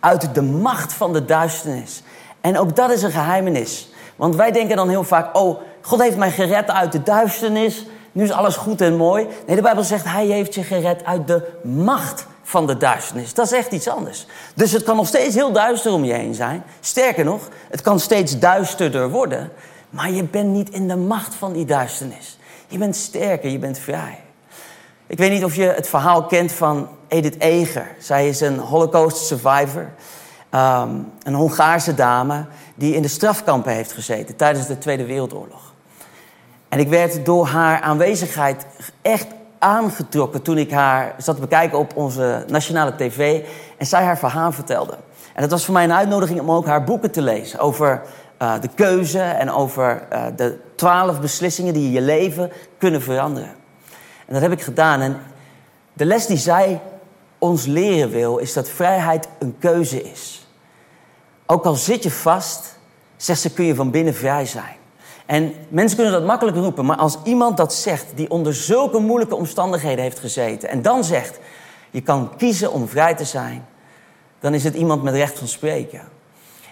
uit 0.00 0.34
de 0.34 0.42
macht 0.42 0.92
van 0.92 1.12
de 1.12 1.24
duisternis. 1.24 2.02
En 2.40 2.58
ook 2.58 2.76
dat 2.76 2.90
is 2.90 3.02
een 3.02 3.10
geheimenis. 3.10 3.88
Want 4.16 4.36
wij 4.36 4.52
denken 4.52 4.76
dan 4.76 4.88
heel 4.88 5.04
vaak: 5.04 5.36
oh, 5.36 5.60
God 5.80 6.02
heeft 6.02 6.16
mij 6.16 6.30
gered 6.30 6.70
uit 6.70 6.92
de 6.92 7.02
duisternis. 7.02 7.86
Nu 8.12 8.22
is 8.22 8.30
alles 8.30 8.56
goed 8.56 8.80
en 8.80 8.96
mooi. 8.96 9.26
Nee, 9.46 9.56
de 9.56 9.62
Bijbel 9.62 9.82
zegt: 9.82 10.04
Hij 10.04 10.26
heeft 10.26 10.54
je 10.54 10.62
gered 10.62 11.04
uit 11.04 11.26
de 11.26 11.58
macht 11.62 12.26
van 12.42 12.66
de 12.66 12.76
duisternis. 12.76 13.34
Dat 13.34 13.46
is 13.46 13.52
echt 13.52 13.72
iets 13.72 13.88
anders. 13.88 14.26
Dus 14.54 14.72
het 14.72 14.82
kan 14.82 14.96
nog 14.96 15.06
steeds 15.06 15.34
heel 15.34 15.52
duister 15.52 15.92
om 15.92 16.04
je 16.04 16.12
heen 16.12 16.34
zijn. 16.34 16.62
Sterker 16.80 17.24
nog, 17.24 17.48
het 17.70 17.80
kan 17.80 18.00
steeds 18.00 18.38
duisterder 18.38 19.10
worden. 19.10 19.50
Maar 19.90 20.10
je 20.10 20.24
bent 20.24 20.48
niet 20.48 20.70
in 20.70 20.88
de 20.88 20.96
macht 20.96 21.34
van 21.34 21.52
die 21.52 21.64
duisternis. 21.64 22.38
Je 22.68 22.78
bent 22.78 22.96
sterker, 22.96 23.50
je 23.50 23.58
bent 23.58 23.78
vrij. 23.78 24.25
Ik 25.08 25.18
weet 25.18 25.30
niet 25.30 25.44
of 25.44 25.54
je 25.54 25.62
het 25.62 25.88
verhaal 25.88 26.24
kent 26.24 26.52
van 26.52 26.88
Edith 27.08 27.40
Eger. 27.40 27.86
Zij 27.98 28.28
is 28.28 28.40
een 28.40 28.58
Holocaust 28.58 29.16
survivor. 29.16 29.90
Ehm, 30.50 30.90
een 31.22 31.34
Hongaarse 31.34 31.94
dame 31.94 32.44
die 32.74 32.94
in 32.94 33.02
de 33.02 33.08
strafkampen 33.08 33.72
heeft 33.72 33.92
gezeten 33.92 34.36
tijdens 34.36 34.66
de 34.66 34.78
Tweede 34.78 35.06
Wereldoorlog. 35.06 35.74
En 36.68 36.78
ik 36.78 36.88
werd 36.88 37.24
door 37.24 37.46
haar 37.46 37.80
aanwezigheid 37.80 38.66
echt 39.02 39.26
aangetrokken 39.58 40.42
toen 40.42 40.58
ik 40.58 40.70
haar 40.70 41.14
zat 41.18 41.34
te 41.34 41.40
bekijken 41.40 41.78
op 41.78 41.96
onze 41.96 42.44
nationale 42.48 42.96
tv 42.96 43.44
en 43.78 43.86
zij 43.86 44.04
haar 44.04 44.18
verhaal 44.18 44.52
vertelde. 44.52 44.96
En 45.34 45.42
dat 45.42 45.50
was 45.50 45.64
voor 45.64 45.74
mij 45.74 45.84
een 45.84 45.92
uitnodiging 45.92 46.40
om 46.40 46.50
ook 46.50 46.66
haar 46.66 46.84
boeken 46.84 47.10
te 47.10 47.22
lezen 47.22 47.58
over 47.58 48.02
uh, 48.42 48.60
de 48.60 48.68
keuze 48.74 49.20
en 49.20 49.50
over 49.50 50.02
uh, 50.12 50.24
de 50.36 50.58
twaalf 50.74 51.20
beslissingen 51.20 51.74
die 51.74 51.90
je 51.90 52.00
leven 52.00 52.52
kunnen 52.78 53.02
veranderen. 53.02 53.64
En 54.26 54.32
dat 54.32 54.42
heb 54.42 54.52
ik 54.52 54.62
gedaan. 54.62 55.00
En 55.00 55.20
de 55.92 56.04
les 56.04 56.26
die 56.26 56.36
zij 56.36 56.80
ons 57.38 57.66
leren 57.66 58.10
wil, 58.10 58.36
is 58.36 58.52
dat 58.52 58.68
vrijheid 58.68 59.28
een 59.38 59.56
keuze 59.58 60.02
is. 60.02 60.46
Ook 61.46 61.64
al 61.64 61.74
zit 61.74 62.02
je 62.02 62.10
vast, 62.10 62.78
zegt 63.16 63.40
ze, 63.40 63.52
kun 63.52 63.64
je 63.64 63.74
van 63.74 63.90
binnen 63.90 64.14
vrij 64.14 64.46
zijn. 64.46 64.76
En 65.26 65.52
mensen 65.68 65.96
kunnen 65.96 66.14
dat 66.14 66.26
makkelijk 66.26 66.56
roepen, 66.56 66.84
maar 66.84 66.96
als 66.96 67.18
iemand 67.24 67.56
dat 67.56 67.74
zegt, 67.74 68.06
die 68.14 68.30
onder 68.30 68.54
zulke 68.54 68.98
moeilijke 68.98 69.34
omstandigheden 69.34 70.04
heeft 70.04 70.18
gezeten, 70.18 70.68
en 70.68 70.82
dan 70.82 71.04
zegt, 71.04 71.38
je 71.90 72.00
kan 72.00 72.36
kiezen 72.36 72.72
om 72.72 72.88
vrij 72.88 73.14
te 73.14 73.24
zijn, 73.24 73.66
dan 74.40 74.54
is 74.54 74.64
het 74.64 74.74
iemand 74.74 75.02
met 75.02 75.14
recht 75.14 75.38
van 75.38 75.48
spreken. 75.48 76.00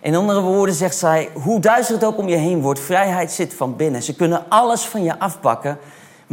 In 0.00 0.14
andere 0.14 0.40
woorden 0.40 0.74
zegt 0.74 0.96
zij, 0.96 1.30
hoe 1.32 1.60
duister 1.60 1.94
het 1.94 2.04
ook 2.04 2.18
om 2.18 2.28
je 2.28 2.36
heen 2.36 2.60
wordt, 2.60 2.80
vrijheid 2.80 3.32
zit 3.32 3.54
van 3.54 3.76
binnen. 3.76 4.02
Ze 4.02 4.14
kunnen 4.14 4.44
alles 4.48 4.82
van 4.82 5.02
je 5.02 5.18
afpakken, 5.18 5.78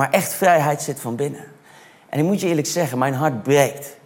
maar 0.02 0.12
echt 0.12 0.34
vrijheid 0.34 0.82
zit 0.82 1.00
van 1.00 1.16
binnen. 1.16 1.44
En 2.10 2.20
ik 2.20 2.26
moet 2.26 2.42
je 2.42 2.48
eerlijk 2.48 2.68
zeggen, 2.68 2.98
mijn 2.98 3.14
hart 3.14 3.44
breekt. 3.44 3.98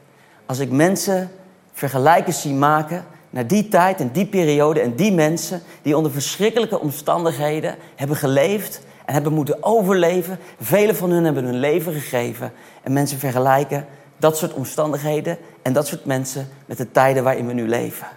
Als 0.46 0.60
ik 0.60 0.72
mensen 0.72 1.32
vergelijkers 1.74 2.42
zie 2.42 2.54
maken 2.54 3.06
naar 3.30 3.48
die 3.48 3.68
tijd 3.68 4.00
en 4.00 4.12
die 4.12 4.25
periode 4.25 4.80
en 4.80 4.96
die 4.96 5.12
mensen 5.12 5.62
die 5.82 5.98
onder 5.98 6.12
verschrikkelijke 6.12 6.80
omstandigheden 6.80 7.75
hebben 7.96 8.18
geleefd 8.18 8.82
en 9.06 9.14
hebben 9.14 9.34
moeten 9.34 9.64
overleven. 9.64 10.40
Velen 10.60 10.96
van 10.96 11.12
hen 11.12 11.24
hebben 11.24 11.46
hun 11.46 11.60
leven 11.60 11.94
gegeven. 11.94 12.52
En 12.84 12.94
mensen 12.94 13.20
vergelijken 13.20 13.86
dat 14.18 14.38
soort 14.38 14.54
omstandigheden 14.54 15.38
en 15.62 15.74
dat 15.74 15.88
soort 15.88 16.06
mensen 16.06 16.50
met 16.66 16.78
de 16.78 16.92
tijden 16.92 17.24
waarin 17.24 17.48
we 17.48 17.54
nu 17.54 17.68
leven. 17.68 18.08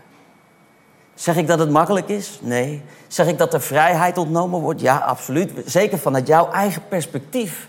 Zeg 1.19 1.37
ik 1.37 1.47
dat 1.47 1.59
het 1.59 1.71
makkelijk 1.71 2.09
is? 2.09 2.39
Nee. 2.43 2.83
Zeg 3.09 3.27
ik 3.27 3.39
dat 3.39 3.55
er 3.55 3.61
vrijheid 3.61 4.19
ontnomen 4.19 4.61
wordt? 4.61 4.81
Ja, 4.81 4.97
absoluut. 4.97 5.53
Zeker 5.65 5.99
vanuit 5.99 6.27
jouw 6.27 6.51
eigen 6.51 6.83
perspectief. 6.89 7.69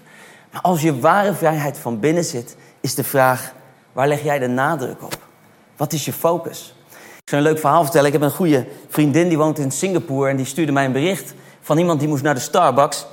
Maar 0.52 0.62
als 0.62 0.82
je 0.82 1.00
ware 1.00 1.34
vrijheid 1.34 1.78
van 1.78 2.00
binnen 2.00 2.24
zit, 2.24 2.56
is 2.80 2.96
de 2.96 3.04
vraag: 3.04 3.54
waar 3.92 4.08
leg 4.08 4.24
jij 4.24 4.40
de 4.40 4.48
nadruk 4.48 5.04
op? 5.04 5.18
Wat 5.78 5.94
is 5.94 6.06
je 6.06 6.14
focus? 6.14 6.76
Ik 7.18 7.30
zal 7.30 7.38
een 7.38 7.44
leuk 7.44 7.60
verhaal 7.60 7.84
vertellen. 7.84 8.08
Ik 8.08 8.14
heb 8.14 8.22
een 8.22 8.32
goede 8.32 8.66
vriendin 8.90 9.28
die 9.28 9.38
woont 9.38 9.60
in 9.60 9.72
Singapore 9.72 10.30
en 10.30 10.38
die 10.38 10.46
stuurde 10.46 10.72
mij 10.72 10.86
een 10.86 10.92
bericht 10.92 11.34
van 11.62 11.78
iemand 11.78 12.00
die 12.00 12.10
moest 12.10 12.24
naar 12.24 12.36
de 12.36 12.40
Starbucks. 12.40 13.06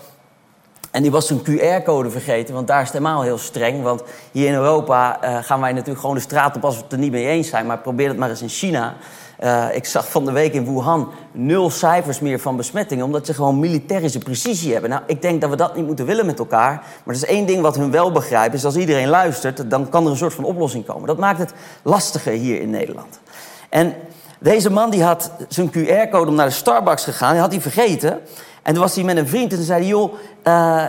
En 0.90 1.02
die 1.02 1.11
was 1.11 1.26
zijn 1.26 1.40
QR-code 1.40 2.11
vergeten, 2.11 2.55
want 2.55 2.66
daar 2.66 2.81
is 2.81 2.88
het 2.88 2.99
helemaal 2.99 3.23
heel 3.23 3.38
streng. 3.38 3.83
Want 3.83 4.02
hier 4.33 4.47
in 4.47 4.55
Europa 4.55 5.19
uh, 5.25 5.38
gaan 5.43 5.61
wij 5.61 5.73
natuurlijk 5.73 6.00
gewoon 6.00 6.14
de 6.14 6.21
straat 6.21 6.57
op 6.57 6.64
als 6.64 6.76
we 6.76 6.83
het 6.83 6.93
er 6.93 6.99
niet 6.99 7.12
mee 7.12 7.26
eens 7.26 7.49
zijn. 7.49 7.66
Maar 7.66 7.78
probeer 7.78 8.09
het 8.09 8.16
maar 8.16 8.31
eens 8.31 8.43
in 8.43 8.49
China. 8.49 8.95
Uh, 9.40 9.66
ik 9.73 9.85
zag 9.87 10.11
van 10.11 10.25
de 10.25 10.33
week 10.33 10.52
in 10.52 10.64
Wuhan 10.64 11.09
nul 11.33 11.71
cijfers 11.71 12.21
meer 12.21 12.40
van 12.40 12.57
besmettingen, 12.57 13.05
omdat 13.05 13.26
ze 13.26 13.35
gewoon 13.35 13.59
militarische 13.59 14.19
precisie 14.19 14.73
hebben. 14.73 14.90
Nou, 14.90 15.02
ik 15.07 15.23
denk 15.23 15.40
dat 15.40 15.50
we 15.50 15.57
dat 15.57 15.76
niet 15.76 15.87
moeten 15.87 16.07
willen 16.07 16.26
met 16.26 16.38
elkaar. 16.38 16.73
Maar 16.73 17.14
er 17.14 17.23
is 17.23 17.25
één 17.25 17.47
ding 17.47 17.62
wat 17.62 17.76
hun 17.76 17.90
wel 17.90 18.12
begrijpen, 18.12 18.59
is 18.59 18.64
als 18.64 18.76
iedereen 18.76 19.09
luistert, 19.09 19.71
dan 19.71 19.88
kan 19.88 20.05
er 20.05 20.11
een 20.11 20.16
soort 20.16 20.35
van 20.35 20.45
oplossing 20.45 20.87
komen. 20.87 21.07
Dat 21.07 21.19
maakt 21.19 21.38
het 21.38 21.52
lastiger 21.83 22.33
hier 22.33 22.61
in 22.61 22.71
Nederland. 22.71 23.21
En 23.69 23.95
deze 24.38 24.71
man 24.71 24.90
die 24.90 25.02
had 25.02 25.31
zijn 25.49 25.71
QR-code 25.71 26.31
om 26.31 26.35
naar 26.35 26.47
de 26.47 26.52
Starbucks 26.52 27.05
gegaan, 27.05 27.33
die 27.33 27.40
had 27.40 27.52
hij 27.52 27.61
vergeten. 27.61 28.21
En 28.62 28.73
toen 28.73 28.83
was 28.83 28.95
hij 28.95 29.05
met 29.05 29.16
een 29.16 29.28
vriend 29.28 29.50
en 29.50 29.57
toen 29.57 29.66
zei 29.66 29.87
joh, 29.87 30.14
uh, 30.45 30.85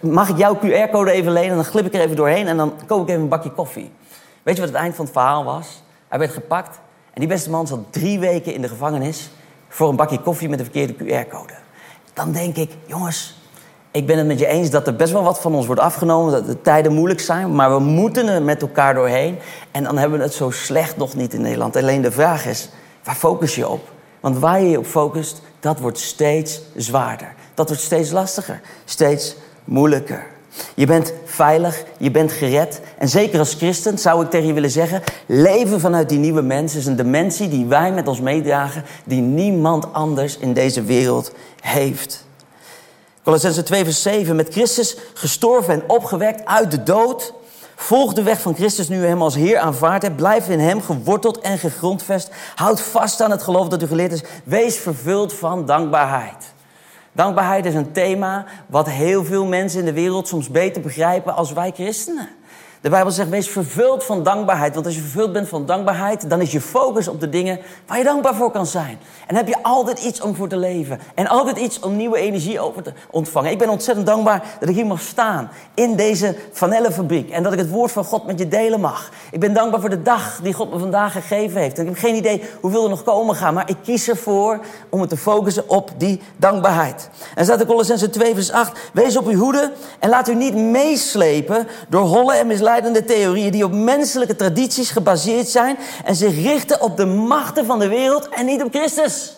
mag 0.00 0.28
ik 0.28 0.38
jouw 0.38 0.58
QR-code 0.58 1.10
even 1.10 1.32
lenen? 1.32 1.54
Dan 1.54 1.64
glip 1.64 1.86
ik 1.86 1.94
er 1.94 2.00
even 2.00 2.16
doorheen 2.16 2.46
en 2.46 2.56
dan 2.56 2.72
koop 2.86 3.02
ik 3.02 3.08
even 3.08 3.22
een 3.22 3.28
bakje 3.28 3.50
koffie. 3.50 3.92
Weet 4.42 4.54
je 4.54 4.60
wat 4.60 4.70
het 4.70 4.80
eind 4.80 4.94
van 4.94 5.04
het 5.04 5.14
verhaal 5.14 5.44
was? 5.44 5.82
Hij 6.08 6.18
werd 6.18 6.32
gepakt 6.32 6.78
en 7.14 7.20
die 7.20 7.28
beste 7.28 7.50
man 7.50 7.66
zat 7.66 7.78
drie 7.90 8.18
weken 8.18 8.54
in 8.54 8.60
de 8.60 8.68
gevangenis 8.68 9.30
voor 9.68 9.88
een 9.88 9.96
bakje 9.96 10.20
koffie 10.20 10.48
met 10.48 10.58
een 10.58 10.64
verkeerde 10.64 10.94
QR-code. 10.94 11.52
Dan 12.12 12.32
denk 12.32 12.56
ik, 12.56 12.70
jongens, 12.86 13.36
ik 13.90 14.06
ben 14.06 14.18
het 14.18 14.26
met 14.26 14.38
je 14.38 14.46
eens 14.46 14.70
dat 14.70 14.86
er 14.86 14.96
best 14.96 15.12
wel 15.12 15.22
wat 15.22 15.40
van 15.40 15.54
ons 15.54 15.66
wordt 15.66 15.80
afgenomen, 15.80 16.32
dat 16.32 16.46
de 16.46 16.60
tijden 16.60 16.92
moeilijk 16.92 17.20
zijn, 17.20 17.54
maar 17.54 17.74
we 17.74 17.78
moeten 17.78 18.28
er 18.28 18.42
met 18.42 18.62
elkaar 18.62 18.94
doorheen. 18.94 19.38
En 19.70 19.84
dan 19.84 19.98
hebben 19.98 20.18
we 20.18 20.24
het 20.24 20.34
zo 20.34 20.50
slecht 20.50 20.96
nog 20.96 21.14
niet 21.14 21.34
in 21.34 21.40
Nederland. 21.40 21.76
Alleen 21.76 22.02
de 22.02 22.12
vraag 22.12 22.46
is, 22.46 22.68
waar 23.04 23.14
focus 23.14 23.54
je 23.54 23.68
op? 23.68 23.92
Want 24.20 24.38
waar 24.38 24.60
je 24.60 24.68
je 24.68 24.78
op 24.78 24.86
focust, 24.86 25.40
dat 25.60 25.80
wordt 25.80 25.98
steeds 25.98 26.60
zwaarder. 26.76 27.34
Dat 27.54 27.68
wordt 27.68 27.82
steeds 27.82 28.10
lastiger, 28.10 28.60
steeds 28.84 29.36
moeilijker. 29.64 30.26
Je 30.74 30.86
bent 30.86 31.12
veilig, 31.24 31.84
je 31.98 32.10
bent 32.10 32.32
gered. 32.32 32.80
En 32.98 33.08
zeker 33.08 33.38
als 33.38 33.54
christen 33.54 33.98
zou 33.98 34.24
ik 34.24 34.30
tegen 34.30 34.46
je 34.46 34.52
willen 34.52 34.70
zeggen: 34.70 35.02
leven 35.26 35.80
vanuit 35.80 36.08
die 36.08 36.18
nieuwe 36.18 36.42
mens 36.42 36.74
is 36.74 36.86
een 36.86 36.96
dimensie 36.96 37.48
die 37.48 37.66
wij 37.66 37.92
met 37.92 38.08
ons 38.08 38.20
meedragen, 38.20 38.84
die 39.04 39.20
niemand 39.20 39.92
anders 39.92 40.38
in 40.38 40.52
deze 40.52 40.82
wereld 40.82 41.32
heeft. 41.60 42.24
Colossense 43.22 43.62
2, 43.62 43.84
vers 43.84 44.02
7. 44.02 44.36
Met 44.36 44.52
Christus 44.52 44.96
gestorven 45.14 45.74
en 45.74 45.82
opgewekt 45.86 46.44
uit 46.44 46.70
de 46.70 46.82
dood. 46.82 47.32
Volg 47.76 48.12
de 48.12 48.22
weg 48.22 48.40
van 48.40 48.54
Christus 48.54 48.88
nu 48.88 49.00
u 49.00 49.06
hem 49.06 49.22
als 49.22 49.34
Heer 49.34 49.58
aanvaard 49.58 50.02
hebt. 50.02 50.16
Blijf 50.16 50.48
in 50.48 50.60
hem 50.60 50.82
geworteld 50.82 51.40
en 51.40 51.58
gegrondvest. 51.58 52.30
Houd 52.54 52.80
vast 52.80 53.20
aan 53.20 53.30
het 53.30 53.42
geloof 53.42 53.68
dat 53.68 53.82
u 53.82 53.86
geleerd 53.86 54.12
is. 54.12 54.22
Wees 54.44 54.76
vervuld 54.76 55.32
van 55.32 55.66
dankbaarheid. 55.66 56.53
Dankbaarheid 57.14 57.66
is 57.66 57.74
een 57.74 57.92
thema 57.92 58.44
wat 58.66 58.88
heel 58.88 59.24
veel 59.24 59.46
mensen 59.46 59.78
in 59.78 59.84
de 59.84 59.92
wereld 59.92 60.28
soms 60.28 60.48
beter 60.48 60.82
begrijpen 60.82 61.34
als 61.34 61.52
wij 61.52 61.70
christenen. 61.74 62.28
De 62.84 62.90
Bijbel 62.90 63.12
zegt, 63.12 63.28
wees 63.28 63.48
vervuld 63.48 64.04
van 64.04 64.22
dankbaarheid. 64.22 64.74
Want 64.74 64.86
als 64.86 64.94
je 64.94 65.00
vervuld 65.00 65.32
bent 65.32 65.48
van 65.48 65.66
dankbaarheid, 65.66 66.30
dan 66.30 66.40
is 66.40 66.52
je 66.52 66.60
focus 66.60 67.08
op 67.08 67.20
de 67.20 67.28
dingen 67.28 67.60
waar 67.86 67.98
je 67.98 68.04
dankbaar 68.04 68.34
voor 68.34 68.50
kan 68.50 68.66
zijn. 68.66 68.98
En 69.26 69.36
heb 69.36 69.48
je 69.48 69.62
altijd 69.62 69.98
iets 69.98 70.20
om 70.20 70.34
voor 70.34 70.48
te 70.48 70.56
leven. 70.56 71.00
En 71.14 71.26
altijd 71.26 71.58
iets 71.58 71.80
om 71.80 71.96
nieuwe 71.96 72.18
energie 72.18 72.60
over 72.60 72.82
te 72.82 72.92
ontvangen. 73.10 73.50
Ik 73.50 73.58
ben 73.58 73.68
ontzettend 73.68 74.06
dankbaar 74.06 74.42
dat 74.60 74.68
ik 74.68 74.74
hier 74.74 74.86
mag 74.86 75.00
staan. 75.00 75.50
In 75.74 75.96
deze 75.96 76.36
vanellenfabriek. 76.52 77.30
En 77.30 77.42
dat 77.42 77.52
ik 77.52 77.58
het 77.58 77.70
woord 77.70 77.92
van 77.92 78.04
God 78.04 78.26
met 78.26 78.38
je 78.38 78.48
delen 78.48 78.80
mag. 78.80 79.10
Ik 79.30 79.40
ben 79.40 79.52
dankbaar 79.52 79.80
voor 79.80 79.90
de 79.90 80.02
dag 80.02 80.40
die 80.42 80.52
God 80.52 80.72
me 80.72 80.78
vandaag 80.78 81.12
gegeven 81.12 81.60
heeft. 81.60 81.78
En 81.78 81.82
ik 81.82 81.88
heb 81.88 81.98
geen 81.98 82.14
idee 82.14 82.42
hoeveel 82.60 82.84
er 82.84 82.90
nog 82.90 83.02
komen 83.02 83.34
gaan. 83.34 83.54
Maar 83.54 83.68
ik 83.68 83.76
kies 83.82 84.08
ervoor 84.08 84.60
om 84.88 85.00
me 85.00 85.06
te 85.06 85.16
focussen 85.16 85.68
op 85.68 85.90
die 85.96 86.20
dankbaarheid. 86.36 87.10
En 87.34 87.44
staat 87.44 87.60
in 87.60 87.66
Colossense 87.66 88.10
2 88.10 88.34
vers 88.34 88.50
8. 88.50 88.78
Wees 88.92 89.16
op 89.16 89.26
uw 89.26 89.38
hoede 89.38 89.72
en 89.98 90.08
laat 90.08 90.28
u 90.28 90.34
niet 90.34 90.54
meeslepen 90.54 91.66
door 91.88 92.02
holle 92.02 92.34
en 92.34 92.46
misleidende 92.46 92.72
misleidende 92.74 93.14
theorieën 93.14 93.50
die 93.50 93.64
op 93.64 93.72
menselijke 93.72 94.36
tradities 94.36 94.90
gebaseerd 94.90 95.48
zijn 95.48 95.76
en 96.04 96.14
zich 96.14 96.42
richten 96.42 96.80
op 96.80 96.96
de 96.96 97.06
machten 97.06 97.66
van 97.66 97.78
de 97.78 97.88
wereld 97.88 98.28
en 98.28 98.46
niet 98.46 98.62
op 98.62 98.74
Christus. 98.74 99.36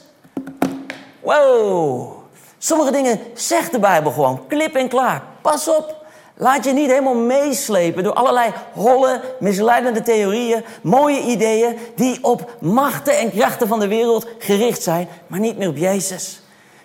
Wow. 1.21 2.13
Sommige 2.59 2.93
dingen 2.93 3.21
zegt 3.35 3.73
de 3.73 3.79
Bijbel 3.79 4.11
gewoon, 4.11 4.47
klip 4.49 4.75
en 4.75 4.89
klaar. 4.89 5.23
Pas 5.43 5.69
op. 5.69 6.05
Laat 6.37 6.65
je 6.65 6.73
niet 6.73 6.91
helemaal 6.91 7.15
meeslepen 7.15 8.03
door 8.03 8.13
allerlei 8.13 8.53
holle, 8.73 9.21
misleidende 9.41 10.03
theorieën, 10.03 10.65
mooie 10.83 11.21
ideeën 11.21 11.79
die 11.95 12.19
op 12.23 12.57
machten 12.61 13.19
en 13.19 13.31
krachten 13.31 13.69
van 13.69 13.81
de 13.81 13.89
wereld 13.89 14.27
gericht 14.39 14.83
zijn, 14.83 15.09
maar 15.27 15.41
niet 15.41 15.59
meer 15.59 15.69
op 15.69 15.77
Jezus. 15.77 16.41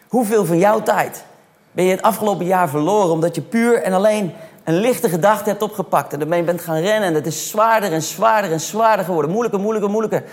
Hoeveel 0.07 0.45
van 0.45 0.57
jouw 0.57 0.83
tijd 0.83 1.23
ben 1.71 1.85
je 1.85 1.91
het 1.91 2.01
afgelopen 2.01 2.45
jaar 2.45 2.69
verloren 2.69 3.11
omdat 3.11 3.35
je 3.35 3.41
puur 3.41 3.81
en 3.81 3.93
alleen 3.93 4.33
een 4.71 4.79
lichte 4.79 5.09
gedachte 5.09 5.49
hebt 5.49 5.61
opgepakt 5.61 6.13
en 6.13 6.21
ermee 6.21 6.43
bent 6.43 6.61
gaan 6.61 6.79
rennen 6.79 7.09
en 7.09 7.13
het 7.13 7.27
is 7.27 7.49
zwaarder 7.49 7.91
en 7.91 8.01
zwaarder 8.01 8.51
en 8.51 8.59
zwaarder 8.59 9.05
geworden. 9.05 9.31
Moeilijker, 9.31 9.59
moeilijker, 9.59 9.91
moeilijker. 9.91 10.23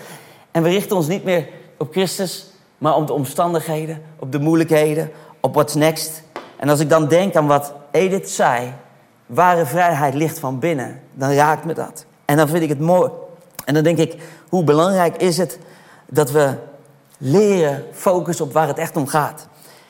En 0.51 0.63
we 0.63 0.69
richten 0.69 0.95
ons 0.95 1.07
niet 1.07 1.23
meer 1.23 1.47
op 1.77 1.91
Christus, 1.91 2.45
maar 2.77 2.95
op 2.95 3.07
de 3.07 3.13
omstandigheden, 3.13 4.01
op 4.19 4.31
de 4.31 4.39
moeilijkheden, 4.39 5.11
op 5.39 5.53
what's 5.53 5.73
next. 5.73 6.23
En 6.57 6.69
als 6.69 6.79
ik 6.79 6.89
dan 6.89 7.07
denk 7.07 7.35
aan 7.35 7.47
wat 7.47 7.73
Edith 7.91 8.29
zei, 8.29 8.73
ware 9.25 9.65
vrijheid 9.65 10.13
ligt 10.13 10.39
van 10.39 10.59
binnen, 10.59 11.01
dan 11.13 11.31
raakt 11.31 11.65
me 11.65 11.73
dat. 11.73 12.05
En 12.25 12.37
dan 12.37 12.47
vind 12.47 12.63
ik 12.63 12.69
het 12.69 12.79
mooi. 12.79 13.11
En 13.65 13.73
dan 13.73 13.83
denk 13.83 13.97
ik, 13.97 14.15
hoe 14.49 14.63
belangrijk 14.63 15.17
is 15.17 15.37
het 15.37 15.59
dat 16.05 16.31
we 16.31 16.53
leren 17.17 17.85
focussen 17.91 18.45
op 18.45 18.53
waar 18.53 18.67
het 18.67 18.77
echt 18.77 18.95
om 18.95 19.07
gaat. 19.07 19.47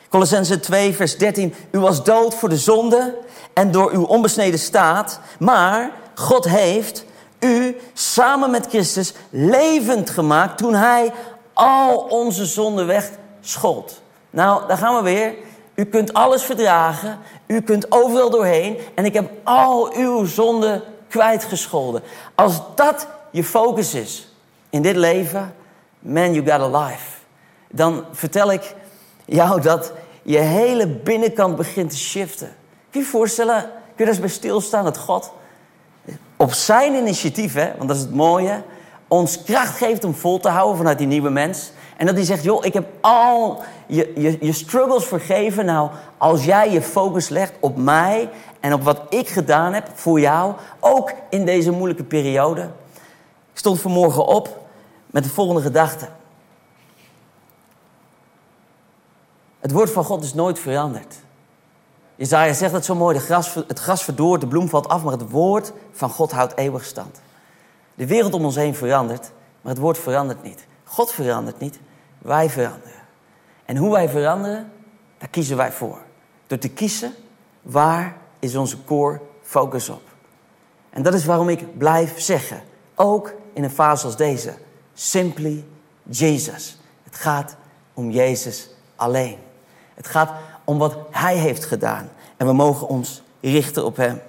Colossense 0.10 0.60
2, 0.60 0.96
vers 0.96 1.18
13. 1.18 1.54
U 1.72 1.80
was 1.80 2.04
dood 2.04 2.36
voor 2.36 2.50
de 2.50 2.58
zonde 2.58 3.18
en 3.54 3.72
door 3.72 3.92
uw 3.92 4.04
onbesneden 4.04 4.60
staat. 4.60 5.20
Maar 5.40 5.92
God 6.16 6.46
heeft 6.46 7.06
u 7.40 7.76
samen 7.94 8.52
met 8.52 8.68
Christus 8.68 9.14
levend 9.30 10.10
gemaakt 10.10 10.58
toen 10.58 10.74
hij 10.74 11.12
al 11.54 11.98
onze 11.98 12.46
zonden 12.46 12.88
wegschold. 12.88 14.02
Nou, 14.30 14.68
daar 14.68 14.78
gaan 14.78 14.96
we 14.96 15.02
weer. 15.02 15.34
U 15.76 15.86
kunt 15.86 16.14
alles 16.14 16.44
verdragen. 16.44 17.20
U 17.48 17.62
kunt 17.62 17.92
overal 17.92 18.30
doorheen. 18.30 18.78
En 18.96 19.06
ik 19.06 19.14
heb 19.14 19.32
al 19.44 19.94
uw 19.94 20.26
zonden 20.26 20.84
kwijtgescholden. 21.08 22.02
Als 22.36 22.62
dat 22.76 23.08
je 23.32 23.44
focus 23.44 23.94
is 23.94 24.34
in 24.70 24.82
dit 24.82 24.96
leven, 24.96 25.56
man, 26.00 26.34
you 26.34 26.52
got 26.52 26.76
a 26.76 26.86
life. 26.86 27.18
Dan 27.72 28.06
vertel 28.12 28.52
ik 28.52 28.76
jou 29.30 29.62
dat 29.62 29.94
je 30.24 30.38
hele 30.38 30.88
binnenkant 30.88 31.56
begint 31.56 31.90
te 31.90 31.98
shiften. 31.98 32.48
Kun 32.90 33.00
je 33.00 33.06
je 33.06 33.12
voorstellen, 33.12 33.62
kun 33.62 33.72
je 33.96 34.04
daar 34.04 34.08
eens 34.08 34.20
bij 34.20 34.30
stilstaan 34.30 34.84
dat 34.84 34.98
God 34.98 35.32
op 36.38 36.54
zijn 36.54 36.94
initiatief, 36.94 37.54
hè, 37.54 37.72
want 37.78 37.88
dat 37.88 37.98
is 37.98 38.04
het 38.04 38.16
mooie, 38.16 38.62
ons 39.08 39.44
kracht 39.44 39.78
geeft 39.78 40.04
om 40.04 40.14
vol 40.14 40.40
te 40.40 40.50
houden 40.50 40.78
vanuit 40.78 40.98
die 40.98 41.08
nieuwe 41.08 41.30
mens. 41.30 41.72
En 41.98 42.06
dat 42.06 42.16
hij 42.16 42.24
zegt, 42.24 42.44
joh, 42.44 42.66
ik 42.66 42.74
heb 42.74 42.88
al 43.02 43.62
je, 43.88 44.12
je, 44.16 44.38
je 44.40 44.54
struggles 44.54 45.06
vergeven. 45.06 45.66
Nou, 45.66 45.90
als 46.18 46.46
jij 46.46 46.72
je 46.72 46.82
focus 46.82 47.30
legt 47.30 47.54
op 47.60 47.78
mij 47.78 48.30
en 48.60 48.74
op 48.74 48.84
wat 48.84 49.02
ik 49.10 49.28
gedaan 49.28 49.74
heb 49.74 49.90
voor 49.94 50.20
jou, 50.20 50.54
ook 50.80 51.14
in 51.30 51.46
deze 51.46 51.72
moeilijke 51.72 52.04
periode. 52.04 52.62
Ik 53.52 53.58
stond 53.58 53.82
vanmorgen 53.82 54.26
op 54.26 54.58
met 55.06 55.24
de 55.24 55.30
volgende 55.30 55.62
gedachte. 55.62 56.08
Het 59.60 59.72
woord 59.72 59.92
van 59.92 60.04
God 60.04 60.24
is 60.24 60.34
nooit 60.34 60.60
veranderd. 60.60 61.16
Jezaja 62.16 62.54
zegt 62.54 62.74
het 62.74 62.86
zo 62.86 62.96
mooi, 62.96 63.18
de 63.18 63.24
gras, 63.24 63.54
het 63.54 63.80
gras 63.80 64.04
verdoort, 64.04 64.42
de 64.42 64.48
bloem 64.48 64.70
valt 64.70 64.88
af, 64.88 65.04
maar 65.04 65.14
het 65.14 65.30
woord 65.30 65.72
van 65.92 66.10
God 66.10 66.32
houdt 66.32 66.58
eeuwig 66.58 66.86
stand. 66.86 67.22
De 67.96 68.08
wereld 68.08 68.34
om 68.34 68.46
ons 68.46 68.56
heen 68.56 68.76
verandert, 68.76 69.32
maar 69.62 69.74
het 69.74 69.82
woord 69.82 69.98
verandert 69.98 70.44
niet. 70.44 70.68
God 70.84 71.12
verandert 71.12 71.60
niet, 71.60 71.80
wij 72.18 72.50
veranderen. 72.50 73.02
En 73.66 73.78
hoe 73.78 73.92
wij 73.92 74.10
veranderen, 74.10 74.72
daar 75.18 75.30
kiezen 75.30 75.58
wij 75.58 75.72
voor. 75.72 75.98
Door 76.48 76.58
te 76.58 76.70
kiezen, 76.70 77.14
waar 77.62 78.18
is 78.40 78.56
onze 78.56 78.84
core 78.84 79.22
focus 79.42 79.90
op? 79.90 80.02
En 80.90 81.04
dat 81.04 81.14
is 81.14 81.26
waarom 81.26 81.50
ik 81.50 81.78
blijf 81.78 82.20
zeggen, 82.20 82.62
ook 82.96 83.34
in 83.54 83.64
een 83.64 83.70
fase 83.70 84.06
als 84.06 84.18
deze, 84.18 84.54
simply 84.94 85.66
Jesus. 86.04 86.78
Het 87.04 87.16
gaat 87.16 87.56
om 87.94 88.12
Jezus 88.12 88.70
alleen. 88.96 89.38
Het 90.00 90.08
gaat 90.08 90.32
om 90.64 90.78
wat 90.78 90.98
Hij 91.12 91.36
heeft 91.36 91.66
gedaan. 91.66 92.10
En 92.38 92.46
we 92.48 92.54
mogen 92.54 92.88
ons 92.88 93.22
richten 93.42 93.86
op 93.86 93.96
Hem. 93.96 94.22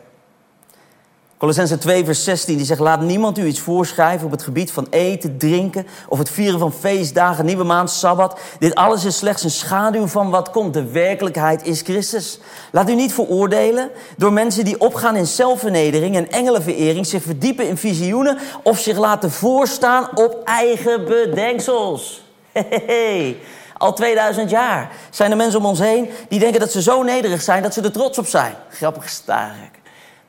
Colossense 1.38 1.78
2, 1.78 2.04
vers 2.04 2.24
16, 2.24 2.56
die 2.56 2.66
zegt: 2.66 2.80
Laat 2.80 3.00
niemand 3.00 3.38
u 3.38 3.46
iets 3.46 3.60
voorschrijven 3.60 4.26
op 4.26 4.32
het 4.32 4.42
gebied 4.42 4.72
van 4.72 4.86
eten, 4.90 5.38
drinken 5.38 5.86
of 6.08 6.18
het 6.18 6.30
vieren 6.30 6.58
van 6.58 6.72
feestdagen, 6.72 7.44
nieuwe 7.44 7.64
maand, 7.64 7.90
sabbat. 7.90 8.40
Dit 8.58 8.74
alles 8.74 9.04
is 9.04 9.16
slechts 9.16 9.42
een 9.42 9.50
schaduw 9.50 10.06
van 10.06 10.30
wat 10.30 10.50
komt. 10.50 10.74
De 10.74 10.90
werkelijkheid 10.90 11.66
is 11.66 11.80
Christus. 11.80 12.38
Laat 12.72 12.90
u 12.90 12.94
niet 12.94 13.14
veroordelen 13.14 13.90
door 14.16 14.32
mensen 14.32 14.64
die 14.64 14.80
opgaan 14.80 15.16
in 15.16 15.26
zelfvernedering 15.26 16.16
en 16.16 16.30
engelenverering, 16.30 17.06
zich 17.06 17.22
verdiepen 17.22 17.68
in 17.68 17.76
visioenen 17.76 18.38
of 18.62 18.78
zich 18.78 18.98
laten 18.98 19.30
voorstaan 19.30 20.08
op 20.14 20.44
eigen 20.44 21.04
bedenksels. 21.04 22.22
Al 23.80 23.92
2000 23.92 24.50
jaar 24.50 24.90
zijn 25.10 25.30
er 25.30 25.36
mensen 25.36 25.58
om 25.58 25.66
ons 25.66 25.78
heen 25.78 26.10
die 26.28 26.38
denken 26.38 26.60
dat 26.60 26.72
ze 26.72 26.82
zo 26.82 27.02
nederig 27.02 27.42
zijn 27.42 27.62
dat 27.62 27.74
ze 27.74 27.82
er 27.82 27.92
trots 27.92 28.18
op 28.18 28.26
zijn. 28.26 28.54
Grappig 28.70 29.08
starek 29.08 29.80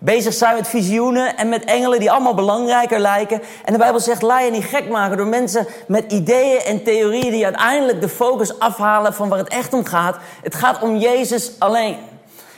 bezig 0.03 0.33
zijn 0.33 0.55
met 0.55 0.67
visioenen 0.67 1.37
en 1.37 1.49
met 1.49 1.63
engelen 1.63 1.99
die 1.99 2.11
allemaal 2.11 2.33
belangrijker 2.33 2.99
lijken. 2.99 3.41
En 3.65 3.73
de 3.73 3.79
Bijbel 3.79 3.99
zegt, 3.99 4.21
laat 4.21 4.45
je 4.45 4.51
niet 4.51 4.65
gek 4.65 4.89
maken 4.89 5.17
door 5.17 5.27
mensen 5.27 5.67
met 5.87 6.11
ideeën 6.11 6.59
en 6.59 6.83
theorieën 6.83 7.31
die 7.31 7.43
uiteindelijk 7.43 8.01
de 8.01 8.09
focus 8.09 8.59
afhalen 8.59 9.13
van 9.13 9.29
waar 9.29 9.37
het 9.37 9.47
echt 9.47 9.73
om 9.73 9.85
gaat. 9.85 10.17
Het 10.43 10.55
gaat 10.55 10.81
om 10.81 10.97
Jezus 10.97 11.51
alleen. 11.57 11.97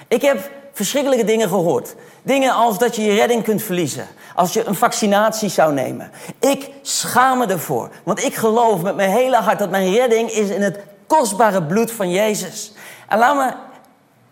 Ik 0.07 0.21
heb 0.21 0.50
verschrikkelijke 0.73 1.25
dingen 1.25 1.47
gehoord. 1.47 1.95
Dingen 2.21 2.53
als 2.53 2.77
dat 2.77 2.95
je 2.95 3.03
je 3.03 3.13
redding 3.13 3.43
kunt 3.43 3.63
verliezen. 3.63 4.07
Als 4.35 4.53
je 4.53 4.65
een 4.65 4.75
vaccinatie 4.75 5.49
zou 5.49 5.73
nemen. 5.73 6.11
Ik 6.39 6.69
schaam 6.81 7.37
me 7.37 7.45
ervoor. 7.45 7.89
Want 8.03 8.23
ik 8.23 8.35
geloof 8.35 8.81
met 8.81 8.95
mijn 8.95 9.11
hele 9.11 9.37
hart 9.37 9.59
dat 9.59 9.69
mijn 9.69 9.93
redding 9.93 10.29
is 10.29 10.49
in 10.49 10.61
het 10.61 10.79
kostbare 11.07 11.63
bloed 11.63 11.91
van 11.91 12.09
Jezus. 12.09 12.73
En 13.07 13.17
laat 13.17 13.35
me 13.35 13.53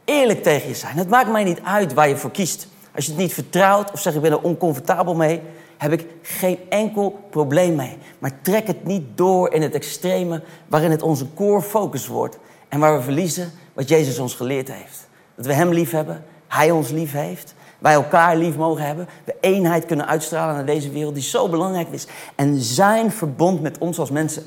eerlijk 0.05 0.43
tegen 0.43 0.67
je 0.67 0.75
zijn. 0.75 0.97
Het 0.97 1.09
maakt 1.09 1.31
mij 1.31 1.43
niet 1.43 1.61
uit 1.63 1.93
waar 1.93 2.09
je 2.09 2.17
voor 2.17 2.31
kiest. 2.31 2.67
Als 2.95 3.05
je 3.05 3.11
het 3.11 3.19
niet 3.19 3.33
vertrouwt 3.33 3.91
of 3.91 4.01
zegt 4.01 4.15
ik 4.15 4.21
ben 4.21 4.31
er 4.31 4.41
oncomfortabel 4.41 5.15
mee, 5.15 5.41
heb 5.77 5.91
ik 5.91 6.07
geen 6.21 6.59
enkel 6.69 7.19
probleem 7.29 7.75
mee. 7.75 7.97
Maar 8.19 8.41
trek 8.41 8.67
het 8.67 8.85
niet 8.85 9.03
door 9.15 9.53
in 9.53 9.61
het 9.61 9.73
extreme 9.73 10.41
waarin 10.67 10.91
het 10.91 11.01
onze 11.01 11.33
core 11.33 11.61
focus 11.61 12.07
wordt 12.07 12.37
en 12.69 12.79
waar 12.79 12.97
we 12.97 13.03
verliezen 13.03 13.51
wat 13.73 13.89
Jezus 13.89 14.19
ons 14.19 14.33
geleerd 14.33 14.71
heeft. 14.71 15.07
Dat 15.35 15.45
we 15.45 15.53
Hem 15.53 15.73
lief 15.73 15.91
hebben, 15.91 16.25
Hij 16.47 16.71
ons 16.71 16.89
lief 16.89 17.11
heeft, 17.11 17.53
wij 17.81 17.93
elkaar 17.93 18.37
lief 18.37 18.55
mogen 18.55 18.85
hebben, 18.85 19.07
we 19.23 19.35
eenheid 19.39 19.85
kunnen 19.85 20.07
uitstralen 20.07 20.55
naar 20.55 20.65
deze 20.65 20.89
wereld 20.89 21.13
die 21.13 21.23
zo 21.23 21.49
belangrijk 21.49 21.87
is. 21.91 22.07
En 22.35 22.59
Zijn 22.59 23.11
verbond 23.11 23.61
met 23.61 23.77
ons 23.77 23.99
als 23.99 24.09
mensen 24.09 24.43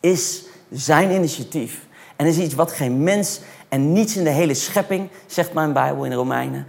is 0.00 0.44
Zijn 0.70 1.10
initiatief. 1.10 1.86
En 2.16 2.26
is 2.26 2.38
iets 2.38 2.54
wat 2.54 2.72
geen 2.72 3.02
mens 3.02 3.40
en 3.68 3.92
niets 3.92 4.16
in 4.16 4.24
de 4.24 4.30
hele 4.30 4.54
schepping, 4.54 5.08
zegt 5.26 5.52
mijn 5.52 5.72
Bijbel 5.72 6.04
in 6.04 6.10
de 6.10 6.16
Romeinen, 6.16 6.66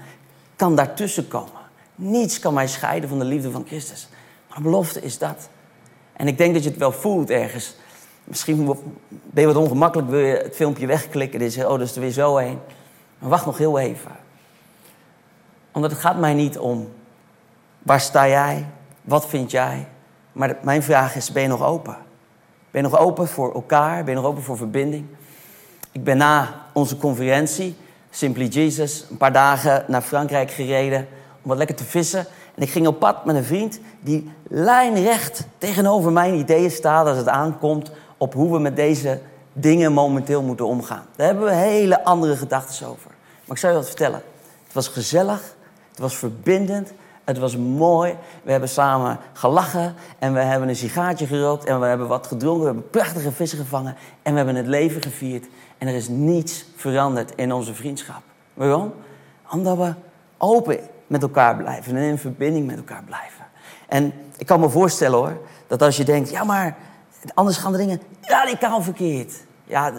kan 0.56 0.75
daartussen 0.75 1.27
komen. 1.27 1.62
Niets 1.96 2.39
kan 2.39 2.53
mij 2.53 2.68
scheiden 2.68 3.10
van 3.10 3.20
de 3.20 3.25
liefde 3.25 3.51
van 3.51 3.65
Christus. 3.68 4.08
Maar 4.50 4.62
belofte 4.62 5.01
is 5.01 5.18
dat. 5.18 5.50
En 6.13 6.27
ik 6.27 6.38
denk 6.38 6.53
dat 6.53 6.63
je 6.63 6.70
het 6.70 6.80
wel 6.80 6.92
voelt 6.92 7.30
ergens. 7.30 7.75
Misschien 8.24 8.65
ben 9.10 9.42
je 9.42 9.53
wat 9.53 9.63
ongemakkelijk, 9.63 10.10
wil 10.10 10.20
je 10.20 10.36
het 10.36 10.56
filmpje 10.56 10.88
wegklikken. 10.88 11.39
En 11.39 11.65
oh, 11.65 11.70
dat 11.70 11.82
is 11.82 11.96
er 11.96 12.01
weer 12.01 12.12
zo 12.12 12.36
heen. 12.38 12.60
Maar 13.20 13.30
wacht 13.30 13.46
nog 13.46 13.58
heel 13.58 13.80
even. 13.80 14.12
Omdat 15.74 15.92
het 15.92 16.00
gaat 16.00 16.18
mij 16.18 16.34
niet 16.34 16.58
om, 16.58 16.89
waar 17.80 18.01
sta 18.01 18.27
jij? 18.27 18.65
Wat 19.01 19.27
vind 19.27 19.51
jij? 19.51 19.88
Maar 20.32 20.58
mijn 20.62 20.84
vraag 20.84 21.15
is, 21.15 21.32
ben 21.32 21.42
je 21.42 21.48
nog 21.48 21.63
open? 21.63 21.98
Ben 22.72 22.84
je 22.84 22.89
nog 22.89 23.00
open 23.00 23.27
voor 23.27 23.53
elkaar? 23.53 24.03
Ben 24.03 24.13
je 24.13 24.22
nog 24.22 24.30
open 24.30 24.44
voor 24.44 24.58
verbinding? 24.58 25.06
Ik 25.92 26.03
ben 26.03 26.18
na 26.18 26.65
onze 26.74 26.98
conferentie 26.98 27.75
Simply 28.15 28.46
Jesus, 28.46 29.06
een 29.10 29.18
paar 29.18 29.32
dagen 29.32 29.86
naar 29.88 30.01
Frankrijk 30.01 30.51
gereden 30.51 31.08
om 31.42 31.50
wat 31.50 31.58
lekker 31.58 31.75
te 31.75 31.84
vissen. 31.84 32.25
En 32.55 32.64
ik 32.64 32.70
ging 32.70 32.88
op 32.88 33.00
pad 33.00 33.25
met 33.25 33.36
een 33.36 33.44
vriend 33.44 33.79
die 34.00 34.31
lijnrecht 34.48 35.48
tegenover 35.57 36.12
mijn 36.12 36.33
ideeën 36.33 36.72
staat 36.72 37.07
als 37.07 37.18
het 37.18 37.27
aankomt 37.27 37.92
op 38.18 38.33
hoe 38.33 38.51
we 38.51 38.59
met 38.59 38.75
deze 38.75 39.20
dingen 39.53 39.94
momenteel 39.94 40.42
moeten 40.42 40.66
omgaan. 40.66 41.05
Daar 41.16 41.27
hebben 41.27 41.46
we 41.46 41.53
hele 41.53 42.03
andere 42.03 42.36
gedachten 42.36 42.88
over. 42.88 43.12
Maar 43.46 43.55
ik 43.55 43.57
zou 43.57 43.74
je 43.74 43.79
wat 43.79 43.88
vertellen. 43.88 44.22
Het 44.64 44.74
was 44.74 44.88
gezellig, 44.88 45.55
het 45.94 46.01
was 46.01 46.16
verbindend, 46.16 46.94
het 47.24 47.38
was 47.38 47.58
mooi. 47.58 48.16
We 48.44 48.51
hebben 48.51 48.70
samen 48.70 49.20
gelachen 49.34 49.96
en 50.20 50.34
we 50.34 50.40
hebben 50.40 50.70
een 50.70 50.75
sigaartje 50.75 51.27
gerookt 51.27 51.66
en 51.66 51.79
we 51.79 51.86
hebben 51.86 52.08
wat 52.08 52.27
gedronken. 52.27 52.60
We 52.60 52.66
hebben 52.66 52.90
prachtige 52.90 53.32
vissen 53.32 53.58
gevangen 53.58 53.96
en 54.22 54.32
we 54.32 54.38
hebben 54.38 54.56
het 54.56 54.68
leven 54.68 55.01
gevierd. 55.01 55.46
En 55.77 55.88
er 55.88 55.96
is 55.96 56.08
niets 56.08 56.66
veranderd 56.75 57.36
in 57.36 57.53
onze 57.53 57.74
vriendschap. 57.74 58.22
Waarom? 58.53 58.94
Omdat 59.51 59.77
we 59.77 59.94
open 60.38 60.79
met 61.08 61.22
elkaar 61.22 61.58
blijven 61.58 61.96
en 61.96 62.03
in 62.03 62.18
verbinding 62.18 62.68
met 62.68 62.77
elkaar 62.77 63.03
blijven. 63.03 63.46
En 63.88 64.14
ik 64.38 64.46
kan 64.46 64.60
me 64.60 64.70
voorstellen 64.70 65.18
hoor, 65.18 65.38
dat 65.68 65.82
als 65.82 65.98
je 65.98 66.03
denkt, 66.03 66.29
ja 66.29 66.44
maar 66.44 66.77
anders 67.34 67.58
gaan 67.58 67.72
de 67.72 67.77
dingen 67.77 68.01
radicaal 68.22 68.82
verkeerd. 68.82 69.34
Ja, 69.64 69.94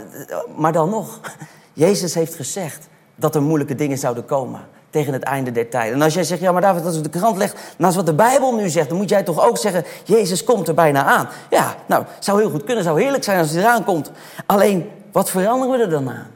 maar 0.57 0.73
dan 0.73 0.91
nog. 0.91 1.21
Jezus 1.73 2.15
heeft 2.15 2.35
gezegd 2.35 2.89
dat 3.15 3.35
er 3.35 3.43
moeilijke 3.43 3.75
dingen 3.75 3.99
zouden 3.99 4.25
komen 4.25 4.61
tegen 4.95 5.13
het 5.13 5.23
einde 5.23 5.53
der 5.53 5.69
tijd. 5.69 5.93
En 5.93 6.03
als 6.03 6.15
jij 6.15 6.25
zegt, 6.25 6.41
ja 6.41 6.53
maar 6.53 6.61
David, 6.61 6.85
als 6.85 6.95
je 6.95 7.01
de 7.01 7.09
krant 7.09 7.37
legt 7.37 7.57
naast 7.77 7.97
wat 7.97 8.07
de 8.07 8.15
Bijbel 8.15 8.55
nu 8.55 8.69
zegt, 8.69 8.89
dan 8.89 8.99
moet 8.99 9.09
jij 9.09 9.23
toch 9.23 9.47
ook 9.47 9.59
zeggen, 9.59 9.85
Jezus 10.05 10.45
komt 10.45 10.69
er 10.69 10.75
bijna 10.75 11.05
aan. 11.05 11.29
Ja, 11.51 11.75
nou, 11.87 12.05
zou 12.19 12.41
heel 12.41 12.51
goed 12.51 12.65
kunnen, 12.65 12.85
zou 12.85 13.03
heerlijk 13.03 13.25
zijn 13.25 13.39
als 13.39 13.51
hij 13.51 13.63
eraan 13.63 13.85
komt. 13.85 14.11
Alleen, 14.47 14.91
wat 15.13 15.31
veranderen 15.31 15.77
we 15.77 15.85
er 15.85 15.91
dan 15.91 16.09
aan? 16.11 16.31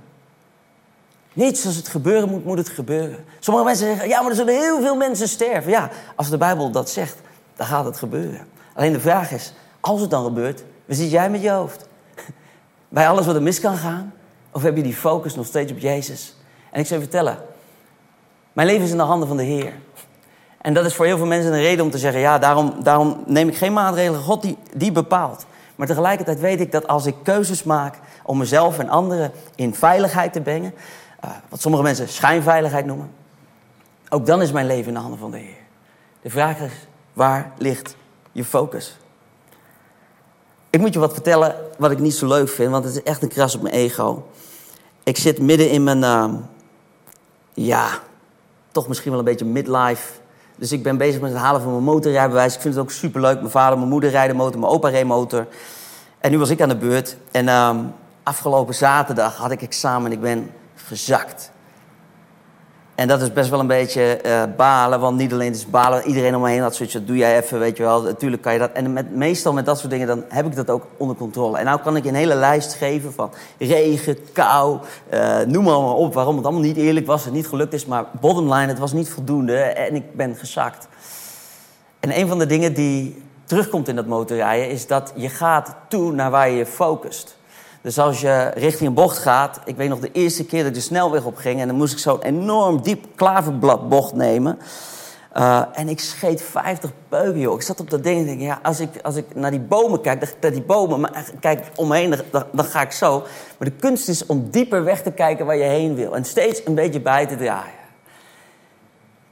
Niets 1.33 1.66
als 1.66 1.77
het 1.77 1.88
gebeuren 1.88 2.29
moet, 2.29 2.44
moet 2.44 2.59
het 2.59 2.68
gebeuren. 2.68 3.25
Sommige 3.38 3.66
mensen 3.66 3.87
zeggen, 3.87 4.09
ja, 4.09 4.21
maar 4.21 4.31
er 4.31 4.37
zullen 4.37 4.55
heel 4.55 4.81
veel 4.81 4.97
mensen 4.97 5.29
sterven. 5.29 5.71
Ja, 5.71 5.90
als 6.16 6.31
de 6.31 6.37
Bijbel 6.38 6.71
dat 6.71 6.90
zegt, 6.90 7.16
dan 7.57 7.66
gaat 7.66 7.85
het 7.85 7.97
gebeuren. 7.97 8.47
Alleen 8.75 8.92
de 8.92 9.01
vraag 9.01 9.31
is, 9.31 9.53
als 9.81 10.01
het 10.01 10.11
dan 10.11 10.25
gebeurt, 10.25 10.64
waar 10.85 10.97
zit 10.97 11.11
jij 11.11 11.31
met 11.31 11.42
je 11.42 11.51
hoofd? 11.51 11.87
Bij 12.88 13.09
alles 13.09 13.27
wat 13.27 13.35
er 13.35 13.42
mis 13.42 13.61
kan 13.61 13.77
gaan? 13.77 14.12
Of 14.53 14.62
heb 14.62 14.77
je 14.77 14.83
die 14.83 14.94
focus 14.94 15.35
nog 15.35 15.47
steeds 15.47 15.73
op 15.73 15.79
Jezus? 15.79 16.37
En 16.71 16.81
ik 16.81 16.87
zou 16.87 17.01
je 17.01 17.07
vertellen, 17.07 17.38
mijn 18.59 18.71
leven 18.71 18.85
is 18.85 18.90
in 18.90 18.97
de 18.97 19.03
handen 19.03 19.29
van 19.29 19.37
de 19.37 19.42
Heer. 19.42 19.73
En 20.61 20.75
dat 20.75 20.85
is 20.85 20.94
voor 20.94 21.07
heel 21.07 21.16
veel 21.16 21.27
mensen 21.27 21.53
een 21.53 21.61
reden 21.61 21.85
om 21.85 21.90
te 21.90 21.99
zeggen, 21.99 22.21
ja, 22.21 22.38
daarom, 22.38 22.75
daarom 22.83 23.23
neem 23.27 23.49
ik 23.49 23.57
geen 23.57 23.73
maatregelen. 23.73 24.21
God 24.21 24.42
die, 24.42 24.59
die 24.75 24.92
bepaalt. 24.92 25.47
Maar 25.77 25.87
tegelijkertijd 25.87 26.40
weet 26.40 26.61
ik 26.61 26.73
dat 26.73 26.88
als 26.88 27.07
ik 27.07 27.14
keuzes 27.23 27.62
maak 27.62 27.99
om 28.23 28.38
mezelf 28.38 28.79
en 28.79 28.88
anderen 28.88 29.33
in 29.55 29.75
veiligheid 29.75 30.33
te 30.33 30.40
brengen, 30.40 30.75
uh, 31.25 31.31
wat 31.49 31.61
sommige 31.61 31.83
mensen 31.83 32.09
schijnveiligheid 32.09 32.87
noemen, 32.87 33.11
ook 34.09 34.27
dan 34.27 34.42
is 34.42 34.53
mijn 34.53 34.66
leven 34.66 34.87
in 34.87 34.94
de 34.94 35.01
handen 35.01 35.18
van 35.18 35.31
de 35.31 35.38
Heer. 35.38 35.59
De 36.23 36.31
vraag 36.31 36.59
is, 36.59 36.73
waar 37.12 37.53
ligt 37.59 37.97
je 38.33 38.44
focus? 38.44 38.99
Ik 40.71 40.81
moet 40.81 40.92
je 40.92 40.99
wat 40.99 41.12
vertellen 41.12 41.55
wat 41.77 41.90
ik 41.90 41.99
niet 41.99 42.14
zo 42.14 42.27
leuk 42.27 42.49
vind, 42.49 42.71
want 42.71 42.85
het 42.85 42.94
is 42.94 43.03
echt 43.03 43.23
een 43.23 43.29
kras 43.29 43.55
op 43.55 43.62
mijn 43.62 43.75
ego. 43.75 44.27
Ik 45.03 45.16
zit 45.16 45.38
midden 45.40 45.71
in 45.71 45.85
mijn, 45.85 46.03
uh, 46.03 46.35
ja, 47.55 48.07
toch 48.72 48.88
misschien 48.88 49.11
wel 49.11 49.18
een 49.18 49.24
beetje 49.24 49.44
midlife 49.44 50.12
dus 50.59 50.72
ik 50.72 50.83
ben 50.83 50.96
bezig 50.96 51.20
met 51.20 51.31
het 51.31 51.40
halen 51.40 51.61
van 51.61 51.70
mijn 51.70 51.85
motorrijbewijs. 51.85 52.54
Ik 52.54 52.61
vind 52.61 52.74
het 52.74 52.83
ook 52.83 52.90
superleuk. 52.90 53.38
Mijn 53.38 53.50
vader, 53.50 53.78
mijn 53.78 53.90
moeder 53.90 54.11
rijden 54.11 54.37
motor, 54.37 54.61
mijn 54.61 54.72
opa 54.72 54.88
reed 54.88 55.04
motor. 55.04 55.46
En 56.18 56.31
nu 56.31 56.38
was 56.38 56.50
ik 56.50 56.61
aan 56.61 56.68
de 56.68 56.76
beurt. 56.76 57.16
En 57.31 57.46
uh, 57.46 57.76
afgelopen 58.22 58.74
zaterdag 58.74 59.37
had 59.37 59.50
ik 59.50 59.62
examen 59.62 60.07
en 60.07 60.12
ik 60.12 60.20
ben 60.20 60.50
gezakt. 60.74 61.50
En 62.98 63.08
dat 63.08 63.22
is 63.22 63.32
best 63.32 63.50
wel 63.50 63.61
een 63.61 63.66
beetje 63.66 64.20
uh, 64.26 64.42
balen, 64.56 65.00
want 65.00 65.16
niet 65.16 65.32
alleen 65.32 65.52
is 65.52 65.70
balen. 65.70 66.06
Iedereen 66.06 66.34
om 66.34 66.42
me 66.42 66.48
heen 66.48 66.61
had 66.61 66.74
zoiets, 66.74 66.94
dat 66.94 67.06
doe 67.06 67.16
jij 67.16 67.38
even, 67.38 67.58
weet 67.58 67.76
je 67.76 67.82
wel. 67.82 68.02
Natuurlijk 68.02 68.42
kan 68.42 68.52
je 68.52 68.58
dat. 68.58 68.72
En 68.72 68.92
met, 68.92 69.14
meestal 69.14 69.52
met 69.52 69.66
dat 69.66 69.78
soort 69.78 69.90
dingen, 69.90 70.06
dan 70.06 70.24
heb 70.28 70.46
ik 70.46 70.56
dat 70.56 70.70
ook 70.70 70.87
onder 70.96 71.16
controle. 71.16 71.58
En 71.58 71.64
nou 71.64 71.80
kan 71.80 71.96
ik 71.96 72.04
een 72.04 72.14
hele 72.14 72.34
lijst 72.34 72.74
geven 72.74 73.12
van 73.12 73.30
regen, 73.58 74.18
kou, 74.32 74.78
uh, 75.14 75.38
noem 75.40 75.64
maar, 75.64 75.80
maar 75.80 75.94
op. 75.94 76.14
Waarom 76.14 76.37
het 76.37 76.44
allemaal 76.44 76.62
niet 76.62 76.76
eerlijk 76.76 77.06
was 77.06 77.26
en 77.26 77.32
niet 77.32 77.48
gelukt 77.48 77.72
is. 77.72 77.87
Maar 77.87 78.04
bottom 78.20 78.52
line, 78.52 78.66
het 78.66 78.78
was 78.78 78.92
niet 78.92 79.11
voldoende 79.11 79.56
en 79.56 79.94
ik 79.94 80.14
ben 80.16 80.37
gezakt. 80.37 80.88
En 82.00 82.18
een 82.18 82.28
van 82.28 82.38
de 82.38 82.46
dingen 82.46 82.74
die 82.74 83.22
terugkomt 83.44 83.88
in 83.88 83.96
dat 83.96 84.06
motorrijden... 84.06 84.70
is 84.70 84.87
dat 84.87 85.12
je 85.16 85.28
gaat 85.28 85.74
toe 85.88 86.12
naar 86.12 86.30
waar 86.30 86.50
je 86.50 86.56
je 86.56 86.66
focust. 86.66 87.38
Dus 87.82 87.98
als 87.98 88.20
je 88.20 88.50
richting 88.54 88.88
een 88.88 88.94
bocht 88.94 89.18
gaat, 89.18 89.60
ik 89.64 89.76
weet 89.76 89.88
nog 89.88 90.00
de 90.00 90.12
eerste 90.12 90.44
keer 90.44 90.58
dat 90.58 90.68
ik 90.68 90.74
de 90.74 90.80
snelweg 90.80 91.24
op 91.24 91.36
ging 91.36 91.60
en 91.60 91.66
dan 91.66 91.76
moest 91.76 91.92
ik 91.92 91.98
zo'n 91.98 92.22
enorm 92.22 92.82
diep 92.82 93.06
klaverbladbocht 93.14 94.14
nemen. 94.14 94.58
Uh, 95.36 95.62
en 95.72 95.88
ik 95.88 96.00
scheet 96.00 96.42
50 96.42 96.90
peuken, 97.08 97.40
joh. 97.40 97.54
Ik 97.54 97.62
zat 97.62 97.80
op 97.80 97.90
dat 97.90 98.02
ding 98.02 98.20
en 98.20 98.26
denk, 98.26 98.40
ja, 98.40 98.58
als 98.62 98.80
ik, 98.80 98.88
als 99.02 99.16
ik 99.16 99.34
naar 99.34 99.50
die 99.50 99.60
bomen 99.60 100.00
kijk, 100.00 100.36
naar 100.40 100.50
die 100.50 100.62
bomen, 100.62 101.00
maar 101.00 101.24
kijk 101.40 101.66
omheen, 101.74 102.14
dan, 102.30 102.44
dan 102.52 102.64
ga 102.64 102.82
ik 102.82 102.92
zo. 102.92 103.18
Maar 103.58 103.68
de 103.68 103.74
kunst 103.74 104.08
is 104.08 104.26
om 104.26 104.50
dieper 104.50 104.84
weg 104.84 105.02
te 105.02 105.10
kijken 105.10 105.46
waar 105.46 105.56
je 105.56 105.64
heen 105.64 105.94
wil 105.94 106.16
en 106.16 106.24
steeds 106.24 106.60
een 106.64 106.74
beetje 106.74 107.00
bij 107.00 107.26
te 107.26 107.36
draaien. 107.36 107.76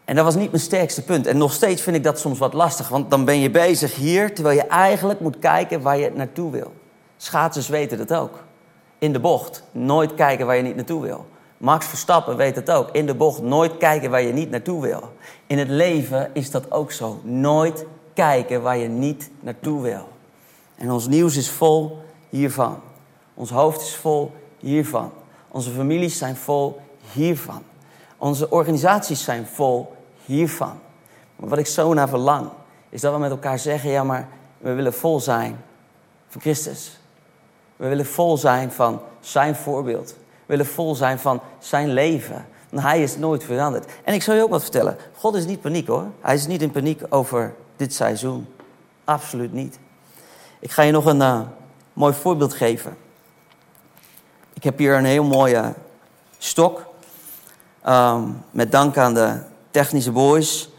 En 0.04 0.14
dat 0.14 0.24
was 0.24 0.34
niet 0.34 0.50
mijn 0.50 0.62
sterkste 0.62 1.02
punt. 1.02 1.26
En 1.26 1.38
nog 1.38 1.52
steeds 1.52 1.82
vind 1.82 1.96
ik 1.96 2.04
dat 2.04 2.18
soms 2.18 2.38
wat 2.38 2.52
lastig. 2.52 2.88
Want 2.88 3.10
dan 3.10 3.24
ben 3.24 3.40
je 3.40 3.50
bezig 3.50 3.94
hier, 3.94 4.34
terwijl 4.34 4.56
je 4.56 4.66
eigenlijk 4.66 5.20
moet 5.20 5.38
kijken 5.38 5.80
waar 5.80 5.98
je 5.98 6.10
naartoe 6.14 6.50
wil. 6.50 6.72
Schaatsers 7.16 7.68
weten 7.68 7.98
dat 7.98 8.14
ook. 8.14 8.44
In 8.98 9.12
de 9.12 9.20
bocht, 9.20 9.62
nooit 9.72 10.14
kijken 10.14 10.46
waar 10.46 10.56
je 10.56 10.62
niet 10.62 10.76
naartoe 10.76 11.02
wil. 11.02 11.26
Max 11.56 11.86
Verstappen 11.86 12.36
weet 12.36 12.56
het 12.56 12.70
ook. 12.70 12.90
In 12.90 13.06
de 13.06 13.14
bocht, 13.14 13.42
nooit 13.42 13.76
kijken 13.76 14.10
waar 14.10 14.22
je 14.22 14.32
niet 14.32 14.50
naartoe 14.50 14.82
wil. 14.82 15.12
In 15.46 15.58
het 15.58 15.68
leven 15.68 16.30
is 16.32 16.50
dat 16.50 16.72
ook 16.72 16.92
zo. 16.92 17.20
Nooit 17.22 17.86
kijken 18.14 18.62
waar 18.62 18.76
je 18.76 18.88
niet 18.88 19.30
naartoe 19.40 19.82
wil. 19.82 20.08
En 20.74 20.90
ons 20.90 21.08
nieuws 21.08 21.36
is 21.36 21.50
vol 21.50 21.98
hiervan. 22.28 22.80
Ons 23.34 23.50
hoofd 23.50 23.80
is 23.80 23.96
vol 23.96 24.32
hiervan. 24.58 25.12
Onze 25.48 25.70
families 25.70 26.18
zijn 26.18 26.36
vol 26.36 26.80
hiervan. 27.12 27.62
Onze 28.16 28.50
organisaties 28.50 29.24
zijn 29.24 29.46
vol 29.46 29.94
hiervan. 30.24 30.78
Maar 31.36 31.48
wat 31.48 31.58
ik 31.58 31.66
zo 31.66 31.94
naar 31.94 32.08
verlang, 32.08 32.48
is 32.88 33.00
dat 33.00 33.12
we 33.12 33.18
met 33.18 33.30
elkaar 33.30 33.58
zeggen: 33.58 33.90
ja, 33.90 34.04
maar 34.04 34.28
we 34.58 34.72
willen 34.72 34.94
vol 34.94 35.20
zijn 35.20 35.64
van 36.28 36.40
Christus. 36.40 36.98
We 37.76 37.88
willen 37.88 38.06
vol 38.06 38.36
zijn 38.36 38.72
van 38.72 39.00
zijn 39.20 39.56
voorbeeld. 39.56 40.08
We 40.08 40.16
willen 40.46 40.66
vol 40.66 40.94
zijn 40.94 41.18
van 41.18 41.40
zijn 41.58 41.92
leven. 41.92 42.46
Want 42.70 42.82
hij 42.82 43.02
is 43.02 43.16
nooit 43.16 43.44
veranderd. 43.44 43.92
En 44.04 44.14
ik 44.14 44.22
zal 44.22 44.34
je 44.34 44.42
ook 44.42 44.50
wat 44.50 44.62
vertellen. 44.62 44.96
God 45.16 45.34
is 45.34 45.46
niet 45.46 45.60
paniek 45.60 45.86
hoor. 45.86 46.06
Hij 46.20 46.34
is 46.34 46.46
niet 46.46 46.62
in 46.62 46.70
paniek 46.70 47.00
over 47.08 47.54
dit 47.76 47.94
seizoen. 47.94 48.46
Absoluut 49.04 49.52
niet. 49.52 49.78
Ik 50.58 50.70
ga 50.70 50.82
je 50.82 50.92
nog 50.92 51.04
een 51.04 51.20
uh, 51.20 51.40
mooi 51.92 52.14
voorbeeld 52.14 52.54
geven. 52.54 52.96
Ik 54.52 54.62
heb 54.62 54.78
hier 54.78 54.96
een 54.96 55.04
heel 55.04 55.24
mooie 55.24 55.74
stok. 56.38 56.86
Um, 57.88 58.42
met 58.50 58.72
dank 58.72 58.96
aan 58.96 59.14
de 59.14 59.38
technische 59.70 60.12
boys. 60.12 60.70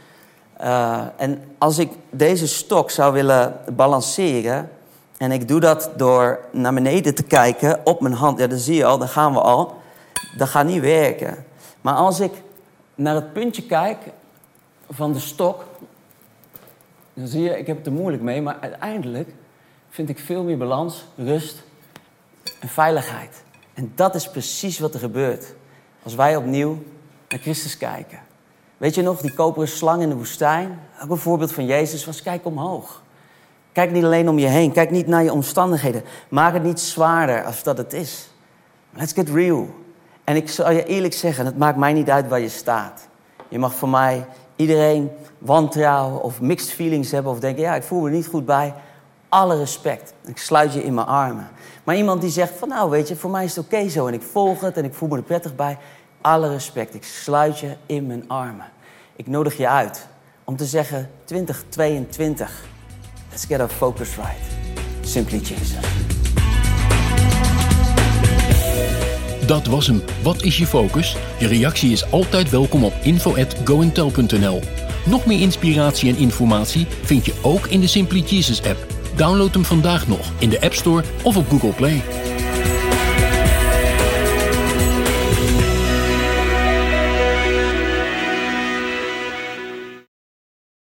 Uh, 0.62 1.02
en 1.18 1.56
als 1.58 1.78
ik 1.78 1.92
deze 2.10 2.48
stok 2.48 2.92
zou 2.92 3.14
willen 3.14 3.60
balanceren. 3.76 4.72
En 5.18 5.32
ik 5.32 5.48
doe 5.48 5.60
dat 5.60 5.92
door 5.96 6.40
naar 6.52 6.74
beneden 6.74 7.16
te 7.16 7.24
kijken 7.24 7.86
op 7.86 8.02
mijn 8.02 8.14
hand. 8.14 8.40
Ja, 8.40 8.48
dat 8.48 8.60
zie 8.60 8.76
je 8.76 8.86
al, 8.86 8.98
daar 8.98 9.08
gaan 9.08 9.34
we 9.34 9.42
al. 9.42 9.76
Dat 10.38 10.48
gaat 10.48 10.66
niet 10.66 10.82
werken. 10.82 11.46
Maar 11.82 11.94
als 11.94 12.20
ik 12.20 12.32
naar 12.96 13.16
het 13.16 13.34
puntje 13.34 13.64
kijk 13.64 13.98
van 14.90 15.14
de 15.14 15.20
stok. 15.20 15.66
Dan 17.14 17.28
zie 17.28 17.42
je, 17.42 17.58
ik 17.58 17.68
heb 17.68 17.78
het 17.78 17.86
er 17.86 17.92
moeilijk 17.92 18.24
mee. 18.24 18.42
Maar 18.42 18.58
uiteindelijk 18.60 19.30
vind 19.90 20.10
ik 20.10 20.20
veel 20.20 20.44
meer 20.44 20.58
balans, 20.58 21.06
rust 21.16 21.64
en 22.60 22.68
veiligheid. 22.68 23.44
En 23.74 23.92
dat 23.96 24.16
is 24.16 24.30
precies 24.30 24.80
wat 24.80 24.94
er 24.94 25.00
gebeurt. 25.00 25.54
Als 26.04 26.16
wij 26.16 26.36
opnieuw 26.36 26.84
naar 27.30 27.40
Christus 27.40 27.78
kijken. 27.78 28.20
Weet 28.78 28.96
je 28.96 29.02
nog, 29.02 29.22
die 29.22 29.34
koperen 29.34 29.68
slang 29.68 30.02
in 30.02 30.10
de 30.10 30.16
woestijn? 30.16 30.80
Ook 31.04 31.10
een 31.10 31.18
voorbeeld 31.18 31.52
van 31.52 31.66
Jezus 31.66 32.06
was 32.06 32.22
kijk 32.22 32.46
omhoog. 32.46 33.02
Kijk 33.78 33.92
niet 33.92 34.04
alleen 34.04 34.30
om 34.30 34.40
je 34.40 34.48
heen. 34.48 34.72
Kijk 34.72 34.92
niet 34.92 35.08
naar 35.08 35.24
je 35.24 35.32
omstandigheden. 35.32 36.04
Maak 36.30 36.54
het 36.54 36.64
niet 36.64 36.80
zwaarder 36.80 37.44
als 37.44 37.64
dat 37.64 37.78
het 37.78 37.94
is. 37.94 38.30
Let's 38.92 39.14
get 39.14 39.30
real. 39.30 39.70
En 40.24 40.36
ik 40.36 40.50
zal 40.50 40.72
je 40.72 40.84
eerlijk 40.84 41.14
zeggen, 41.14 41.46
het 41.46 41.58
maakt 41.58 41.78
mij 41.78 41.94
niet 41.94 42.10
uit 42.10 42.28
waar 42.28 42.40
je 42.40 42.50
staat. 42.50 43.08
Je 43.48 43.60
mag 43.60 43.74
voor 43.74 43.90
mij 43.90 44.26
iedereen 44.56 45.10
wantrouwen 45.38 46.22
of 46.22 46.42
mixed 46.42 46.72
feelings 46.72 47.12
hebben 47.12 47.32
of 47.32 47.40
denken, 47.40 47.62
ja, 47.64 47.76
ik 47.76 47.84
voel 47.84 48.02
me 48.02 48.10
niet 48.10 48.28
goed 48.28 48.46
bij. 48.46 48.74
Alle 49.30 49.58
respect. 49.58 50.14
Ik 50.26 50.38
sluit 50.38 50.74
je 50.74 50.84
in 50.84 50.94
mijn 50.94 51.08
armen. 51.08 51.48
Maar 51.84 51.96
iemand 51.96 52.22
die 52.22 52.30
zegt 52.30 52.54
van, 52.58 52.70
nou 52.70 52.90
weet 52.90 53.08
je, 53.08 53.16
voor 53.16 53.32
mij 53.32 53.44
is 53.44 53.56
het 53.56 53.66
oké 53.66 53.90
zo 53.90 54.08
en 54.08 54.14
ik 54.14 54.24
volg 54.32 54.62
het 54.62 54.78
en 54.78 54.86
ik 54.86 54.94
voel 54.94 55.10
me 55.10 55.18
er 55.18 55.24
prettig 55.24 55.56
bij. 55.56 55.78
Alle 56.22 56.50
respect. 56.50 56.94
Ik 56.94 57.04
sluit 57.04 57.60
je 57.60 57.76
in 57.86 58.08
mijn 58.08 58.30
armen. 58.30 58.68
Ik 59.16 59.28
nodig 59.28 59.58
je 59.58 59.68
uit 59.68 60.08
om 60.44 60.56
te 60.56 60.66
zeggen 60.66 61.10
2022. 61.24 62.76
Let's 63.38 63.50
get 63.50 63.60
our 63.60 63.70
focus 63.70 64.16
right. 64.16 64.42
Simply 65.02 65.38
Jesus. 65.38 65.76
Dat 69.48 69.68
was 69.68 69.88
hem. 69.88 70.02
Wat 70.24 70.42
is 70.42 70.58
je 70.58 70.66
focus? 70.66 71.16
Je 71.40 71.48
reactie 71.48 71.92
is 71.92 72.12
altijd 72.12 72.50
welkom 72.50 72.84
op 72.84 72.94
info@goentel.nl. 73.04 74.62
Nog 75.06 75.26
meer 75.26 75.42
inspiratie 75.42 76.10
en 76.10 76.18
informatie 76.18 76.88
vind 77.04 77.26
je 77.26 77.34
ook 77.42 77.68
in 77.68 77.80
de 77.80 77.88
Simply 77.88 78.20
Jesus 78.20 78.64
app. 78.64 78.86
Download 79.16 79.54
hem 79.54 79.66
vandaag 79.66 80.08
nog 80.08 80.32
in 80.40 80.50
de 80.50 80.62
App 80.62 80.74
Store 80.74 81.04
of 81.24 81.38
op 81.38 81.50
Google 81.50 81.74
Play. 81.74 82.02